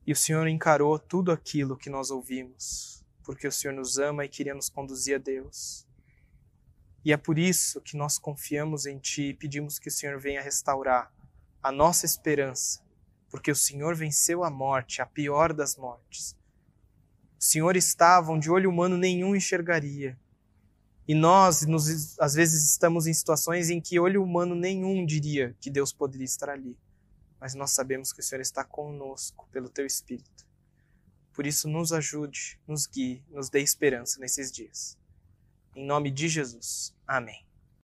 e 0.05 0.11
o 0.11 0.17
Senhor 0.17 0.49
encarou 0.49 0.99
tudo 0.99 1.31
aquilo 1.31 1.77
que 1.77 1.89
nós 1.89 2.11
ouvimos, 2.11 3.05
porque 3.23 3.47
o 3.47 3.53
Senhor 3.53 3.73
nos 3.73 3.99
ama 3.99 4.25
e 4.25 4.29
queria 4.29 4.53
nos 4.53 4.69
conduzir 4.69 5.15
a 5.15 5.19
Deus. 5.19 5.87
E 7.05 7.13
é 7.13 7.17
por 7.17 7.39
isso 7.39 7.81
que 7.81 7.97
nós 7.97 8.19
confiamos 8.19 8.85
em 8.85 8.99
Ti 8.99 9.29
e 9.29 9.35
pedimos 9.35 9.79
que 9.79 9.89
o 9.89 9.93
Senhor 9.93 10.19
venha 10.19 10.43
restaurar 10.43 11.15
a 11.63 11.71
nossa 11.71 12.05
esperança, 12.05 12.83
porque 13.31 13.53
o 13.53 13.57
Senhor 13.57 13.95
venceu 13.95 14.43
a 14.43 14.51
morte, 14.51 15.01
a 15.01 15.07
pior 15.07 15.53
das 15.53 15.77
mortes. 15.77 16.37
O 17.39 17.45
Senhor 17.45 17.77
estava 17.77 18.33
onde 18.33 18.51
olho 18.51 18.69
humano 18.69 18.99
nenhum 18.99 19.37
enxergaria. 19.37 20.19
E 21.09 21.15
nós, 21.15 21.63
nos, 21.67 22.19
às 22.19 22.35
vezes, 22.35 22.69
estamos 22.71 23.07
em 23.07 23.15
situações 23.15 23.71
em 23.71 23.81
que 23.81 23.99
olho 23.99 24.23
humano 24.23 24.55
nenhum 24.55 25.07
diria 25.07 25.57
que 25.61 25.71
Deus 25.71 25.93
poderia 25.93 26.25
estar 26.25 26.49
ali 26.51 26.77
mas 27.41 27.55
nós 27.55 27.71
sabemos 27.71 28.13
que 28.13 28.21
o 28.21 28.23
Senhor 28.23 28.41
está 28.41 28.65
conosco 28.65 29.49
pelo 29.53 29.69
teu 29.69 29.87
Espírito. 29.87 30.45
Por 31.33 31.47
isso, 31.47 31.69
nos 31.69 31.93
ajude, 31.93 32.59
nos 32.67 32.87
guie, 32.87 33.23
nos 33.29 33.51
dê 33.51 33.61
esperança 33.61 34.19
nesses 34.19 34.51
dias. 34.51 34.99
Em 35.75 35.87
nome 35.87 36.11
de 36.11 36.29
Jesus. 36.29 36.95
Amém. 37.07 37.46